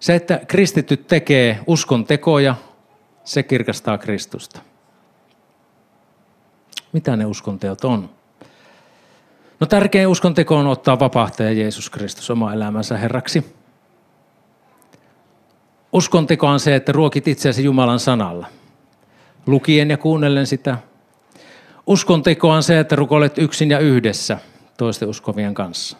Se, 0.00 0.14
että 0.14 0.40
kristitty 0.48 0.96
tekee 0.96 1.58
uskon 1.66 2.04
tekoja, 2.04 2.54
se 3.24 3.42
kirkastaa 3.42 3.98
Kristusta. 3.98 4.60
Mitä 6.92 7.16
ne 7.16 7.26
uskonteot 7.26 7.84
on? 7.84 8.10
No 9.60 9.66
tärkein 9.66 10.08
uskon 10.08 10.34
teko 10.34 10.56
on 10.56 10.66
ottaa 10.66 10.98
vapahtaja 10.98 11.52
Jeesus 11.52 11.90
Kristus 11.90 12.30
oma 12.30 12.52
elämänsä 12.52 12.96
herraksi. 12.96 13.54
Uskon 15.92 16.26
teko 16.26 16.46
on 16.46 16.60
se, 16.60 16.74
että 16.74 16.92
ruokit 16.92 17.28
itseäsi 17.28 17.64
Jumalan 17.64 18.00
sanalla. 18.00 18.46
Lukien 19.48 19.90
ja 19.90 19.96
kuunnellen 19.96 20.46
sitä. 20.46 20.78
Uskon 21.86 22.22
teko 22.22 22.50
on 22.50 22.62
se, 22.62 22.78
että 22.78 22.96
rukoilet 22.96 23.38
yksin 23.38 23.70
ja 23.70 23.78
yhdessä. 23.78 24.38
toisten 24.76 25.08
uskovien 25.08 25.54
kanssa. 25.54 25.96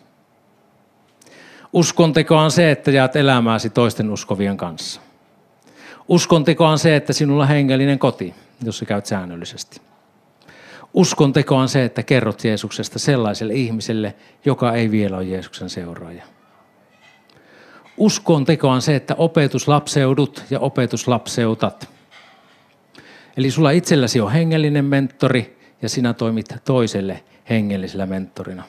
Uskonteko 1.72 2.36
on 2.36 2.50
se, 2.50 2.70
että 2.70 2.90
jaat 2.90 3.16
elämääsi 3.16 3.70
toisten 3.70 4.10
uskovien 4.10 4.56
kanssa. 4.56 5.00
Uskonteko 6.08 6.66
on 6.66 6.78
se, 6.78 6.96
että 6.96 7.12
sinulla 7.12 7.42
on 7.42 7.48
hengellinen 7.48 7.98
koti, 7.98 8.34
jos 8.64 8.78
sä 8.78 8.84
käyt 8.84 9.06
säännöllisesti. 9.06 9.80
Uskonteko 10.94 11.56
on 11.56 11.68
se, 11.68 11.84
että 11.84 12.02
kerrot 12.02 12.44
Jeesuksesta 12.44 12.98
sellaiselle 12.98 13.54
ihmiselle, 13.54 14.14
joka 14.44 14.72
ei 14.72 14.90
vielä 14.90 15.16
ole 15.16 15.24
Jeesuksen 15.24 15.70
seuraaja. 15.70 16.22
Uskon 17.96 18.44
teko 18.44 18.68
on 18.68 18.82
se, 18.82 18.96
että 18.96 19.14
opetuslapseudut 19.14 20.44
ja 20.50 20.60
opetuslapseutat. 20.60 21.97
Eli 23.38 23.50
sulla 23.50 23.70
itselläsi 23.70 24.20
on 24.20 24.32
hengellinen 24.32 24.84
mentori 24.84 25.58
ja 25.82 25.88
sinä 25.88 26.14
toimit 26.14 26.54
toiselle 26.64 27.22
hengellisellä 27.50 28.06
mentorina. 28.06 28.62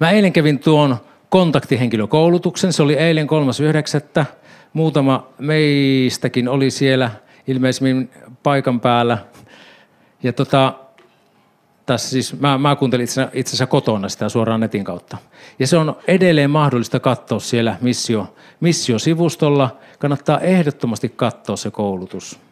Mä 0.00 0.10
eilen 0.10 0.32
kävin 0.32 0.58
tuon 0.58 0.96
kontaktihenkilökoulutuksen. 1.28 2.72
Se 2.72 2.82
oli 2.82 2.94
eilen 2.94 3.26
3.9. 4.18 4.24
Muutama 4.72 5.26
meistäkin 5.38 6.48
oli 6.48 6.70
siellä 6.70 7.10
ilmeisemmin 7.46 8.10
paikan 8.42 8.80
päällä. 8.80 9.18
Ja 10.22 10.32
tota, 10.32 10.74
tässä 11.86 12.10
siis, 12.10 12.40
mä, 12.40 12.58
mä 12.58 12.76
kuuntelin 12.76 13.04
itse 13.32 13.50
asiassa 13.50 13.66
kotona 13.66 14.08
sitä 14.08 14.28
suoraan 14.28 14.60
netin 14.60 14.84
kautta. 14.84 15.16
Ja 15.58 15.66
se 15.66 15.76
on 15.76 15.96
edelleen 16.08 16.50
mahdollista 16.50 17.00
katsoa 17.00 17.40
siellä 17.40 17.76
missio, 17.80 18.34
missio-sivustolla. 18.60 19.76
Kannattaa 19.98 20.40
ehdottomasti 20.40 21.08
katsoa 21.08 21.56
se 21.56 21.70
koulutus. 21.70 22.47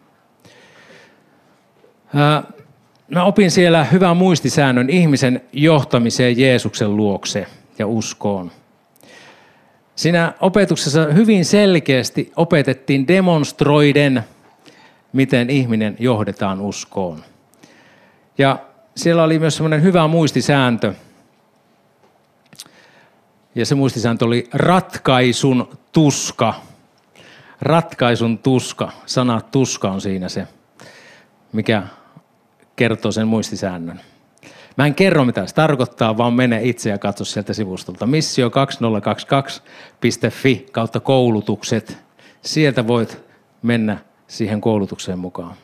Mä 3.09 3.25
opin 3.25 3.51
siellä 3.51 3.85
hyvän 3.85 4.17
muistisäännön 4.17 4.91
ihmisen 4.91 5.41
johtamiseen 5.53 6.39
Jeesuksen 6.39 6.97
luokse 6.97 7.47
ja 7.79 7.87
uskoon. 7.87 8.51
Siinä 9.97 10.33
opetuksessa 10.41 11.05
hyvin 11.05 11.45
selkeästi 11.45 12.33
opetettiin 12.37 13.09
demonstroiden, 13.09 14.25
miten 15.13 15.51
ihminen 15.51 15.97
johdetaan 15.99 16.61
uskoon. 16.61 17.25
Ja 18.39 18.59
siellä 18.97 19.23
oli 19.23 19.39
myös 19.39 19.57
semmoinen 19.57 19.83
hyvä 19.83 20.07
muistisääntö. 20.07 20.95
Ja 23.55 23.67
se 23.67 23.75
muistisääntö 23.75 24.25
oli 24.25 24.49
ratkaisun 24.53 25.79
tuska. 25.93 26.55
Ratkaisun 27.61 28.39
tuska. 28.39 28.93
Sana 29.07 29.41
tuska 29.41 29.91
on 29.91 30.01
siinä 30.01 30.29
se, 30.29 30.47
mikä 31.57 31.83
kertoo 32.77 33.13
sen 33.13 33.29
muistisäännön. 33.29 34.01
Mä 34.77 34.87
en 34.87 34.95
kerro 34.95 35.25
mitä 35.25 35.47
se 35.47 35.55
tarkoittaa, 35.55 36.17
vaan 36.17 36.35
mene 36.35 36.61
itse 36.63 36.91
ja 36.91 36.99
katso 36.99 37.25
sieltä 37.25 37.53
sivustolta. 37.53 38.07
Missio2022.fi 38.07 40.67
kautta 40.73 41.01
koulutukset. 41.01 41.99
Sieltä 42.43 42.87
voit 42.87 43.23
mennä 43.63 43.99
siihen 44.27 44.61
koulutukseen 44.61 45.19
mukaan. 45.19 45.55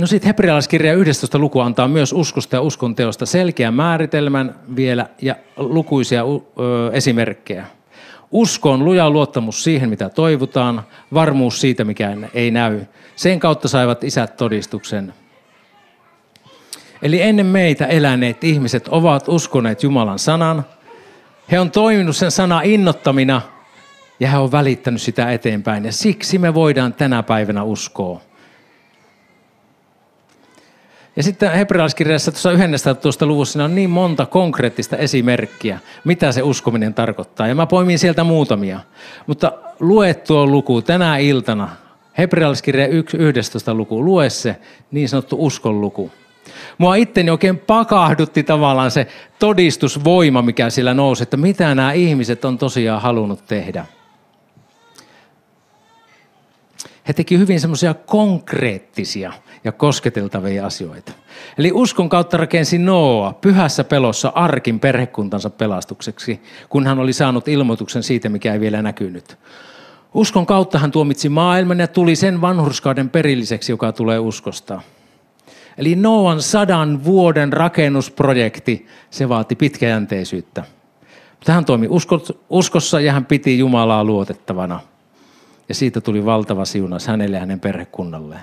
No 0.00 0.06
sitten 0.06 0.26
hebrealaiskirja 0.26 0.92
11 0.92 1.38
luku 1.38 1.60
antaa 1.60 1.88
myös 1.88 2.12
uskosta 2.12 2.56
ja 2.56 2.60
uskonteosta 2.60 3.26
selkeän 3.26 3.74
määritelmän 3.74 4.54
vielä 4.76 5.06
ja 5.22 5.36
lukuisia 5.56 6.22
esimerkkejä. 6.92 7.66
Usko 8.30 8.70
on 8.70 8.84
luja 8.84 9.10
luottamus 9.10 9.64
siihen, 9.64 9.90
mitä 9.90 10.08
toivotaan, 10.08 10.82
varmuus 11.14 11.60
siitä, 11.60 11.84
mikä 11.84 12.16
ei 12.34 12.50
näy. 12.50 12.80
Sen 13.16 13.40
kautta 13.40 13.68
saivat 13.68 14.04
isät 14.04 14.36
todistuksen. 14.36 15.14
Eli 17.02 17.22
ennen 17.22 17.46
meitä 17.46 17.86
eläneet 17.86 18.44
ihmiset 18.44 18.88
ovat 18.88 19.28
uskoneet 19.28 19.82
Jumalan 19.82 20.18
sanan. 20.18 20.64
He 21.50 21.60
on 21.60 21.70
toiminut 21.70 22.16
sen 22.16 22.30
sana 22.30 22.60
innottamina 22.62 23.42
ja 24.20 24.30
he 24.30 24.38
on 24.38 24.52
välittänyt 24.52 25.02
sitä 25.02 25.32
eteenpäin. 25.32 25.84
Ja 25.84 25.92
siksi 25.92 26.38
me 26.38 26.54
voidaan 26.54 26.94
tänä 26.94 27.22
päivänä 27.22 27.62
uskoa. 27.62 28.20
Ja 31.16 31.22
sitten 31.22 31.52
hebrealaiskirjassa 31.52 32.32
tuossa 32.32 32.52
11 32.52 33.26
luvussa 33.26 33.64
on 33.64 33.74
niin 33.74 33.90
monta 33.90 34.26
konkreettista 34.26 34.96
esimerkkiä, 34.96 35.78
mitä 36.04 36.32
se 36.32 36.42
uskominen 36.42 36.94
tarkoittaa. 36.94 37.46
Ja 37.46 37.54
mä 37.54 37.66
poimin 37.66 37.98
sieltä 37.98 38.24
muutamia. 38.24 38.80
Mutta 39.26 39.52
lue 39.80 40.14
tuo 40.14 40.46
luku 40.46 40.82
tänä 40.82 41.18
iltana, 41.18 41.68
hebrealaiskirja 42.18 42.86
11 43.18 43.74
luku, 43.74 44.04
lue 44.04 44.30
se 44.30 44.56
niin 44.90 45.08
sanottu 45.08 45.36
uskon 45.38 45.80
luku. 45.80 46.10
Mua 46.78 46.94
itteni 46.94 47.30
oikein 47.30 47.58
pakahdutti 47.58 48.42
tavallaan 48.42 48.90
se 48.90 49.06
todistusvoima, 49.38 50.42
mikä 50.42 50.70
siellä 50.70 50.94
nousi, 50.94 51.22
että 51.22 51.36
mitä 51.36 51.74
nämä 51.74 51.92
ihmiset 51.92 52.44
on 52.44 52.58
tosiaan 52.58 53.02
halunnut 53.02 53.46
tehdä. 53.46 53.86
He 57.08 57.12
teki 57.12 57.38
hyvin 57.38 57.60
semmoisia 57.60 57.94
konkreettisia 57.94 59.32
ja 59.64 59.72
kosketeltavia 59.72 60.66
asioita. 60.66 61.12
Eli 61.58 61.72
uskon 61.72 62.08
kautta 62.08 62.36
rakensi 62.36 62.78
Noa 62.78 63.32
pyhässä 63.32 63.84
pelossa 63.84 64.32
arkin 64.34 64.80
perhekuntansa 64.80 65.50
pelastukseksi, 65.50 66.40
kun 66.68 66.86
hän 66.86 66.98
oli 66.98 67.12
saanut 67.12 67.48
ilmoituksen 67.48 68.02
siitä, 68.02 68.28
mikä 68.28 68.52
ei 68.52 68.60
vielä 68.60 68.82
näkynyt. 68.82 69.38
Uskon 70.14 70.46
kautta 70.46 70.78
hän 70.78 70.90
tuomitsi 70.90 71.28
maailman 71.28 71.78
ja 71.78 71.88
tuli 71.88 72.16
sen 72.16 72.40
vanhurskauden 72.40 73.10
perilliseksi, 73.10 73.72
joka 73.72 73.92
tulee 73.92 74.18
uskosta. 74.18 74.80
Eli 75.78 75.94
Noan 75.94 76.42
sadan 76.42 77.04
vuoden 77.04 77.52
rakennusprojekti, 77.52 78.86
se 79.10 79.28
vaati 79.28 79.56
pitkäjänteisyyttä. 79.56 80.64
Mutta 81.30 81.52
hän 81.52 81.64
toimi 81.64 81.88
uskossa 82.50 83.00
ja 83.00 83.12
hän 83.12 83.26
piti 83.26 83.58
Jumalaa 83.58 84.04
luotettavana. 84.04 84.80
Ja 85.68 85.74
siitä 85.74 86.00
tuli 86.00 86.24
valtava 86.24 86.64
siunaus 86.64 87.06
hänelle 87.06 87.36
ja 87.36 87.40
hänen 87.40 87.60
perhekunnalleen. 87.60 88.40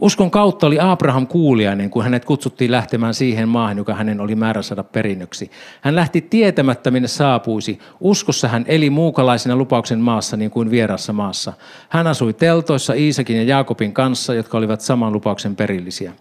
Uskon 0.00 0.30
kautta 0.30 0.66
oli 0.66 0.78
Abraham 0.80 1.26
kuuliainen, 1.26 1.90
kun 1.90 2.04
hänet 2.04 2.24
kutsuttiin 2.24 2.70
lähtemään 2.70 3.14
siihen 3.14 3.48
maahan, 3.48 3.78
joka 3.78 3.94
hänen 3.94 4.20
oli 4.20 4.34
määrä 4.34 4.62
saada 4.62 4.84
perinnöksi. 4.84 5.50
Hän 5.80 5.96
lähti 5.96 6.20
tietämättä, 6.20 6.90
minne 6.90 7.08
saapuisi. 7.08 7.78
Uskossa 8.00 8.48
hän 8.48 8.64
eli 8.68 8.90
muukalaisena 8.90 9.56
lupauksen 9.56 9.98
maassa 9.98 10.36
niin 10.36 10.50
kuin 10.50 10.70
vierassa 10.70 11.12
maassa. 11.12 11.52
Hän 11.88 12.06
asui 12.06 12.32
teltoissa 12.32 12.92
Iisakin 12.92 13.36
ja 13.36 13.42
Jaakobin 13.42 13.92
kanssa, 13.92 14.34
jotka 14.34 14.58
olivat 14.58 14.80
saman 14.80 15.12
lupauksen 15.12 15.56
perillisiä. 15.56 16.12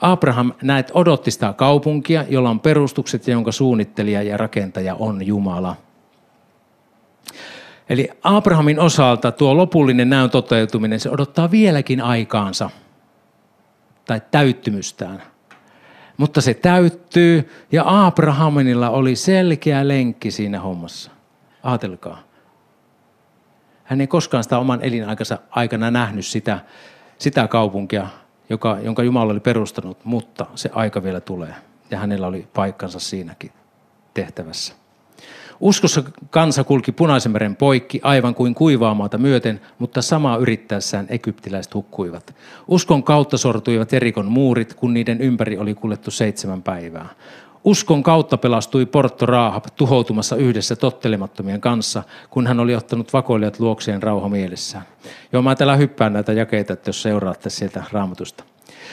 Abraham 0.00 0.52
näet 0.62 0.90
odotti 0.94 1.30
sitä 1.30 1.52
kaupunkia, 1.52 2.24
jolla 2.28 2.50
on 2.50 2.60
perustukset 2.60 3.28
ja 3.28 3.32
jonka 3.32 3.52
suunnittelija 3.52 4.22
ja 4.22 4.36
rakentaja 4.36 4.94
on 4.94 5.26
Jumala. 5.26 5.76
Eli 7.88 8.08
Abrahamin 8.22 8.80
osalta 8.80 9.32
tuo 9.32 9.56
lopullinen 9.56 10.10
näön 10.10 10.30
toteutuminen, 10.30 11.00
se 11.00 11.10
odottaa 11.10 11.50
vieläkin 11.50 12.00
aikaansa 12.00 12.70
tai 14.06 14.22
täyttymystään. 14.30 15.22
Mutta 16.16 16.40
se 16.40 16.54
täyttyy 16.54 17.50
ja 17.72 18.06
Abrahamilla 18.06 18.90
oli 18.90 19.16
selkeä 19.16 19.88
lenkki 19.88 20.30
siinä 20.30 20.60
hommassa. 20.60 21.10
Aatelkaa. 21.62 22.22
Hän 23.84 24.00
ei 24.00 24.06
koskaan 24.06 24.42
sitä 24.42 24.58
oman 24.58 24.82
elinaikansa 24.82 25.38
aikana 25.50 25.90
nähnyt 25.90 26.26
sitä, 26.26 26.58
sitä 27.18 27.48
kaupunkia, 27.48 28.06
joka, 28.50 28.78
jonka 28.82 29.02
Jumala 29.02 29.32
oli 29.32 29.40
perustanut, 29.40 30.04
mutta 30.04 30.46
se 30.54 30.70
aika 30.72 31.02
vielä 31.02 31.20
tulee. 31.20 31.54
Ja 31.90 31.98
hänellä 31.98 32.26
oli 32.26 32.48
paikkansa 32.54 32.98
siinäkin 33.00 33.52
tehtävässä. 34.14 34.74
Uskossa 35.60 36.02
kansa 36.30 36.64
kulki 36.64 36.92
punaisen 36.92 37.32
meren 37.32 37.56
poikki 37.56 38.00
aivan 38.02 38.34
kuin 38.34 38.54
kuivaa 38.54 38.94
maata 38.94 39.18
myöten, 39.18 39.60
mutta 39.78 40.02
samaa 40.02 40.36
yrittäessään 40.36 41.06
egyptiläiset 41.08 41.74
hukkuivat. 41.74 42.34
Uskon 42.68 43.02
kautta 43.02 43.38
sortuivat 43.38 43.92
Erikon 43.92 44.26
muurit, 44.26 44.74
kun 44.74 44.94
niiden 44.94 45.20
ympäri 45.20 45.58
oli 45.58 45.74
kuljettu 45.74 46.10
seitsemän 46.10 46.62
päivää. 46.62 47.08
Uskon 47.64 48.02
kautta 48.02 48.36
pelastui 48.36 48.86
Porto 48.86 49.26
Raahab 49.26 49.64
tuhoutumassa 49.76 50.36
yhdessä 50.36 50.76
tottelemattomien 50.76 51.60
kanssa, 51.60 52.02
kun 52.30 52.46
hän 52.46 52.60
oli 52.60 52.74
ottanut 52.74 53.12
vakoilijat 53.12 53.60
luokseen 53.60 54.02
rauha 54.02 54.28
mielessään. 54.28 54.84
Joo, 55.32 55.42
mä 55.42 55.54
täällä 55.54 55.76
hyppään 55.76 56.12
näitä 56.12 56.32
jakeita, 56.32 56.72
että 56.72 56.88
jos 56.88 57.02
seuraatte 57.02 57.50
sieltä 57.50 57.84
raamatusta. 57.92 58.44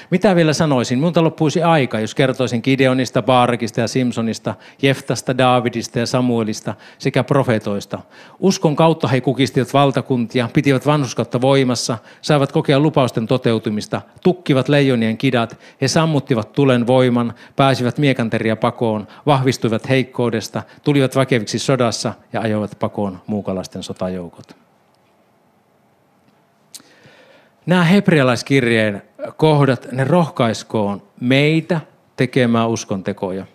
Mitä 0.10 0.36
vielä 0.36 0.54
sanoisin? 0.54 1.00
Minulta 1.00 1.24
loppuisi 1.24 1.64
aika, 1.64 2.00
jos 2.00 2.16
kertoisin 2.16 2.62
Gideonista, 2.64 3.22
Baarakista 3.22 3.82
ja 3.82 3.88
Simpsonista, 3.88 4.56
Jeftasta, 4.82 5.38
Daavidista 5.38 6.00
ja 6.00 6.06
Samuelista 6.06 6.76
sekä 6.98 7.24
profetoista. 7.24 8.00
Uskon 8.40 8.76
kautta 8.76 9.08
he 9.08 9.22
kukistivat 9.22 9.74
valtakuntia, 9.74 10.50
pitivät 10.54 10.86
vanhuskautta 10.86 11.42
voimassa, 11.42 11.98
saivat 12.22 12.52
kokea 12.52 12.80
lupausten 12.80 13.28
toteutumista, 13.28 14.02
tukkivat 14.24 14.70
leijonien 14.70 15.18
kidat, 15.18 15.60
he 15.82 15.88
sammuttivat 15.88 16.54
tulen 16.54 16.88
voiman, 16.88 17.34
pääsivät 17.56 17.98
miekanteria 17.98 18.56
pakoon, 18.56 19.08
vahvistuivat 19.26 19.90
heikkoudesta, 19.90 20.64
tulivat 20.84 21.16
väkeviksi 21.16 21.60
sodassa 21.60 22.14
ja 22.34 22.42
ajoivat 22.42 22.78
pakoon 22.80 23.20
muukalaisten 23.28 23.84
sotajoukot. 23.84 24.63
Nämä 27.66 27.84
hebrealaiskirjeen 27.84 29.02
kohdat, 29.38 29.88
ne 29.92 30.04
rohkaiskoon 30.04 31.02
meitä 31.20 31.82
tekemään 32.16 32.70
uskon 32.70 33.04
tekoja. 33.04 33.46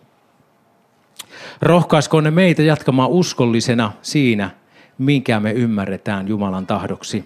Rohkaiskoon 1.62 2.25
ne 2.25 2.31
meitä 2.31 2.62
jatkamaan 2.62 3.11
uskollisena 3.11 3.92
siinä, 4.03 4.51
minkä 4.99 5.40
me 5.40 5.53
ymmärretään 5.53 6.29
Jumalan 6.29 6.66
tahdoksi. 6.66 7.25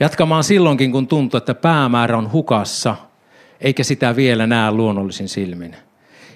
Jatkamaan 0.00 0.44
silloinkin, 0.44 0.92
kun 0.92 1.06
tuntuu, 1.06 1.38
että 1.38 1.54
päämäärä 1.54 2.18
on 2.18 2.32
hukassa, 2.32 2.96
eikä 3.60 3.84
sitä 3.84 4.16
vielä 4.16 4.46
näe 4.46 4.70
luonnollisin 4.70 5.28
silmin. 5.28 5.76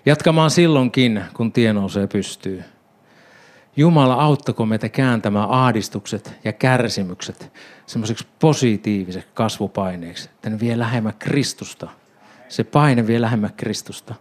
Jatkamaan 0.06 0.50
silloinkin, 0.50 1.22
kun 1.34 1.52
tie 1.52 1.72
nousee 1.72 2.06
pystyy. 2.06 2.62
Jumala, 3.76 4.14
auttako 4.14 4.66
meitä 4.66 4.88
kääntämään 4.88 5.50
ahdistukset 5.50 6.34
ja 6.44 6.52
kärsimykset 6.52 7.52
semmoiseksi 7.86 8.26
positiiviseksi 8.38 9.28
kasvupaineeksi, 9.34 10.28
että 10.34 10.50
ne 10.50 10.60
vie 10.60 10.78
lähemmä 10.78 11.12
Kristusta. 11.12 11.88
Se 12.48 12.64
paine 12.64 13.06
vie 13.06 13.20
lähemmä 13.20 13.48
Kristusta. 13.56 14.14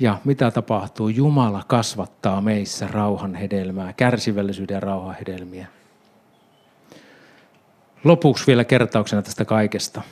Ja 0.00 0.18
mitä 0.24 0.50
tapahtuu? 0.50 1.08
Jumala 1.08 1.62
kasvattaa 1.66 2.40
meissä 2.40 2.86
rauhan 2.86 3.34
hedelmää, 3.34 3.92
kärsivällisyyden 3.92 4.74
ja 4.74 4.80
rauhan 4.80 5.16
hedelmiä. 5.18 5.66
Lopuksi 8.04 8.46
vielä 8.46 8.64
kertauksena 8.64 9.22
tästä 9.22 9.44
kaikesta. 9.44 10.02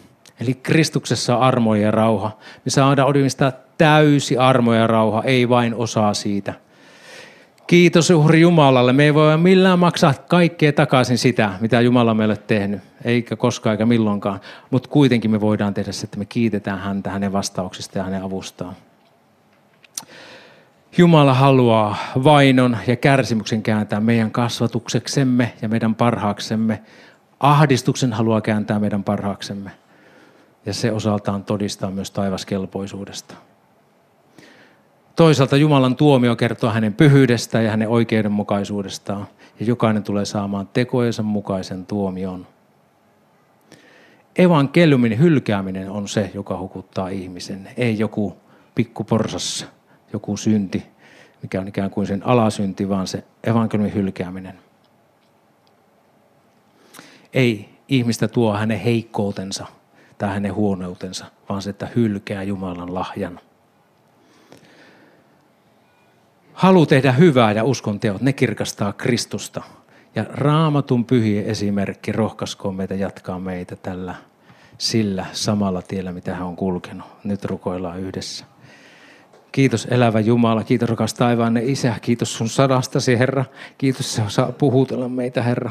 Eli 0.40 0.54
Kristuksessa 0.54 1.36
armo 1.36 1.74
ja 1.74 1.90
rauha. 1.90 2.38
Me 2.64 2.70
saadaan 2.70 3.08
odimista 3.08 3.52
täysi 3.78 4.36
armo 4.36 4.74
ja 4.74 4.86
rauha, 4.86 5.22
ei 5.22 5.48
vain 5.48 5.74
osaa 5.74 6.14
siitä. 6.14 6.54
Kiitos 7.66 8.10
uhri 8.10 8.40
Jumalalle. 8.40 8.92
Me 8.92 9.04
ei 9.04 9.14
voi 9.14 9.38
millään 9.38 9.78
maksaa 9.78 10.14
kaikkea 10.28 10.72
takaisin 10.72 11.18
sitä, 11.18 11.50
mitä 11.60 11.80
Jumala 11.80 12.14
meille 12.14 12.36
tehnyt. 12.36 12.80
Eikä 13.04 13.36
koskaan 13.36 13.72
eikä 13.72 13.86
milloinkaan. 13.86 14.40
Mutta 14.70 14.88
kuitenkin 14.88 15.30
me 15.30 15.40
voidaan 15.40 15.74
tehdä 15.74 15.92
se, 15.92 16.04
että 16.04 16.18
me 16.18 16.24
kiitetään 16.24 16.78
häntä 16.78 17.10
hänen 17.10 17.32
vastauksista 17.32 17.98
ja 17.98 18.04
hänen 18.04 18.22
avustaan. 18.22 18.74
Jumala 20.98 21.34
haluaa 21.34 21.96
vainon 22.24 22.76
ja 22.86 22.96
kärsimyksen 22.96 23.62
kääntää 23.62 24.00
meidän 24.00 24.30
kasvatukseksemme 24.30 25.52
ja 25.62 25.68
meidän 25.68 25.94
parhaaksemme. 25.94 26.82
Ahdistuksen 27.40 28.12
haluaa 28.12 28.40
kääntää 28.40 28.78
meidän 28.78 29.04
parhaaksemme. 29.04 29.70
Ja 30.68 30.74
se 30.74 30.92
osaltaan 30.92 31.44
todistaa 31.44 31.90
myös 31.90 32.10
taivaskelpoisuudesta. 32.10 33.34
Toisaalta 35.16 35.56
Jumalan 35.56 35.96
tuomio 35.96 36.36
kertoo 36.36 36.70
hänen 36.70 36.94
pyhyydestään 36.94 37.64
ja 37.64 37.70
hänen 37.70 37.88
oikeudenmukaisuudestaan. 37.88 39.26
Ja 39.60 39.66
jokainen 39.66 40.02
tulee 40.02 40.24
saamaan 40.24 40.68
tekojensa 40.72 41.22
mukaisen 41.22 41.86
tuomion. 41.86 42.46
Evankeliumin 44.38 45.18
hylkääminen 45.18 45.90
on 45.90 46.08
se, 46.08 46.30
joka 46.34 46.58
hukuttaa 46.58 47.08
ihmisen, 47.08 47.68
ei 47.76 47.98
joku 47.98 48.36
pikku 48.74 49.04
porsassa 49.04 49.66
joku 50.12 50.36
synti, 50.36 50.82
mikä 51.42 51.60
on 51.60 51.68
ikään 51.68 51.90
kuin 51.90 52.06
sen 52.06 52.26
alasynti, 52.26 52.88
vaan 52.88 53.06
se 53.06 53.24
evankeliumin 53.44 53.94
hylkääminen. 53.94 54.58
Ei 57.34 57.68
ihmistä 57.88 58.28
tuo 58.28 58.52
hänen 58.52 58.80
heikkoutensa 58.80 59.77
tai 60.18 60.28
hänen 60.28 60.54
huoneutensa, 60.54 61.26
vaan 61.48 61.62
se, 61.62 61.70
että 61.70 61.88
hylkää 61.96 62.42
Jumalan 62.42 62.94
lahjan. 62.94 63.40
Halu 66.52 66.86
tehdä 66.86 67.12
hyvää 67.12 67.52
ja 67.52 67.64
uskon 67.64 68.00
teot, 68.00 68.22
ne 68.22 68.32
kirkastaa 68.32 68.92
Kristusta. 68.92 69.62
Ja 70.14 70.24
raamatun 70.28 71.04
pyhien 71.04 71.44
esimerkki 71.44 72.12
rohkaiskoon 72.12 72.74
meitä 72.74 72.94
jatkaa 72.94 73.38
meitä 73.38 73.76
tällä 73.76 74.14
sillä 74.78 75.26
samalla 75.32 75.82
tiellä, 75.82 76.12
mitä 76.12 76.34
hän 76.34 76.46
on 76.46 76.56
kulkenut. 76.56 77.06
Nyt 77.24 77.44
rukoillaan 77.44 78.00
yhdessä. 78.00 78.44
Kiitos 79.52 79.88
elävä 79.90 80.20
Jumala, 80.20 80.64
kiitos 80.64 80.88
rakas 80.88 81.14
taivaanne 81.14 81.62
Isä, 81.64 81.94
kiitos 82.02 82.34
sun 82.34 82.48
sadastasi 82.48 83.18
Herra, 83.18 83.44
kiitos 83.78 84.14
sä 84.14 84.22
saa 84.28 84.52
puhutella 84.52 85.08
meitä 85.08 85.42
Herra. 85.42 85.70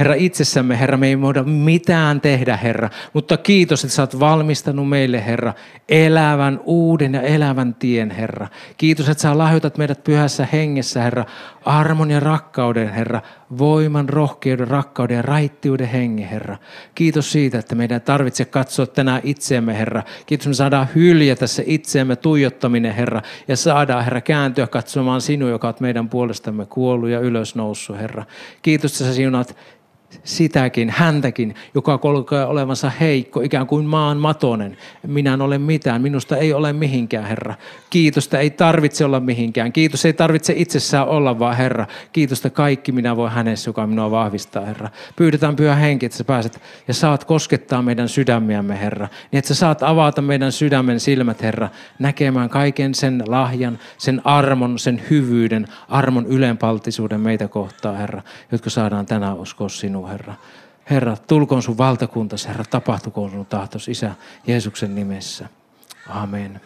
Herra, 0.00 0.14
itsessämme, 0.14 0.80
Herra, 0.80 0.96
me 0.96 1.08
ei 1.08 1.20
voida 1.20 1.42
mitään 1.42 2.20
tehdä, 2.20 2.56
Herra, 2.56 2.90
mutta 3.12 3.36
kiitos, 3.36 3.84
että 3.84 3.94
sä 3.94 4.02
oot 4.02 4.20
valmistanut 4.20 4.88
meille, 4.88 5.26
Herra, 5.26 5.54
elävän 5.88 6.60
uuden 6.64 7.14
ja 7.14 7.22
elävän 7.22 7.74
tien, 7.74 8.10
Herra. 8.10 8.48
Kiitos, 8.76 9.08
että 9.08 9.22
sä 9.22 9.38
lahjoitat 9.38 9.78
meidät 9.78 10.04
pyhässä 10.04 10.48
hengessä, 10.52 11.02
Herra, 11.02 11.24
armon 11.64 12.10
ja 12.10 12.20
rakkauden, 12.20 12.92
Herra, 12.92 13.20
voiman, 13.58 14.08
rohkeuden, 14.08 14.68
rakkauden 14.68 15.14
ja 15.14 15.22
raittiuden 15.22 15.88
hengen, 15.88 16.28
Herra. 16.28 16.56
Kiitos 16.94 17.32
siitä, 17.32 17.58
että 17.58 17.74
meidän 17.74 17.96
ei 17.96 18.00
tarvitse 18.00 18.44
katsoa 18.44 18.86
tänään 18.86 19.20
itseemme, 19.24 19.78
Herra. 19.78 20.02
Kiitos, 20.26 20.46
me 20.46 20.54
saadaan 20.54 20.88
hyljätä 20.94 21.46
se 21.46 21.64
itseemme 21.66 22.16
tuijottaminen, 22.16 22.94
Herra, 22.94 23.22
ja 23.48 23.56
saadaan, 23.56 24.04
Herra, 24.04 24.20
kääntyä 24.20 24.66
katsomaan 24.66 25.20
sinua, 25.20 25.50
joka 25.50 25.68
on 25.68 25.74
meidän 25.80 26.08
puolestamme 26.08 26.66
kuollut 26.66 27.08
ja 27.08 27.20
ylösnoussut, 27.20 27.98
Herra. 27.98 28.24
Kiitos, 28.62 28.92
että 28.92 29.04
sä 29.04 29.14
siunat 29.14 29.56
sitäkin, 30.24 30.90
häntäkin, 30.90 31.54
joka 31.74 31.98
kolkee 31.98 32.44
olevansa 32.44 32.90
heikko, 33.00 33.40
ikään 33.40 33.66
kuin 33.66 33.86
maan 33.86 34.16
matonen. 34.16 34.76
Minä 35.06 35.34
en 35.34 35.42
ole 35.42 35.58
mitään, 35.58 36.02
minusta 36.02 36.36
ei 36.36 36.52
ole 36.52 36.72
mihinkään, 36.72 37.24
Herra. 37.24 37.54
Kiitosta 37.90 38.38
ei 38.38 38.50
tarvitse 38.50 39.04
olla 39.04 39.20
mihinkään. 39.20 39.72
Kiitos 39.72 40.04
ei 40.04 40.12
tarvitse 40.12 40.52
itsessään 40.56 41.08
olla, 41.08 41.38
vaan 41.38 41.56
Herra. 41.56 41.86
Kiitosta 42.12 42.50
kaikki 42.50 42.92
minä 42.92 43.16
voi 43.16 43.30
hänessä, 43.30 43.68
joka 43.68 43.86
minua 43.86 44.10
vahvistaa, 44.10 44.64
Herra. 44.64 44.88
Pyydetään 45.16 45.56
pyhä 45.56 45.74
henki, 45.74 46.06
että 46.06 46.18
sä 46.18 46.24
pääset 46.24 46.60
ja 46.88 46.94
saat 46.94 47.24
koskettaa 47.24 47.82
meidän 47.82 48.08
sydämiämme, 48.08 48.80
Herra. 48.80 49.08
Niin, 49.32 49.38
että 49.38 49.48
sä 49.48 49.54
saat 49.54 49.82
avata 49.82 50.22
meidän 50.22 50.52
sydämen 50.52 51.00
silmät, 51.00 51.42
Herra, 51.42 51.68
näkemään 51.98 52.48
kaiken 52.48 52.94
sen 52.94 53.22
lahjan, 53.26 53.78
sen 53.98 54.20
armon, 54.24 54.78
sen 54.78 55.02
hyvyyden, 55.10 55.66
armon 55.88 56.26
ylenpaltisuuden 56.26 57.20
meitä 57.20 57.48
kohtaa, 57.48 57.96
Herra, 57.96 58.22
jotka 58.52 58.70
saadaan 58.70 59.06
tänään 59.06 59.36
uskoa 59.36 59.68
sinua 59.68 59.99
sinua, 60.00 60.08
Herra. 60.08 60.34
Herra, 60.90 61.16
tulkoon 61.16 61.62
sun 61.62 61.78
valtakuntasi, 61.78 62.48
Herra, 62.48 62.64
tapahtukoon 62.64 63.30
sun 63.30 63.46
tahtos, 63.46 63.88
Isä, 63.88 64.14
Jeesuksen 64.46 64.94
nimessä. 64.94 65.48
Amen. 66.08 66.60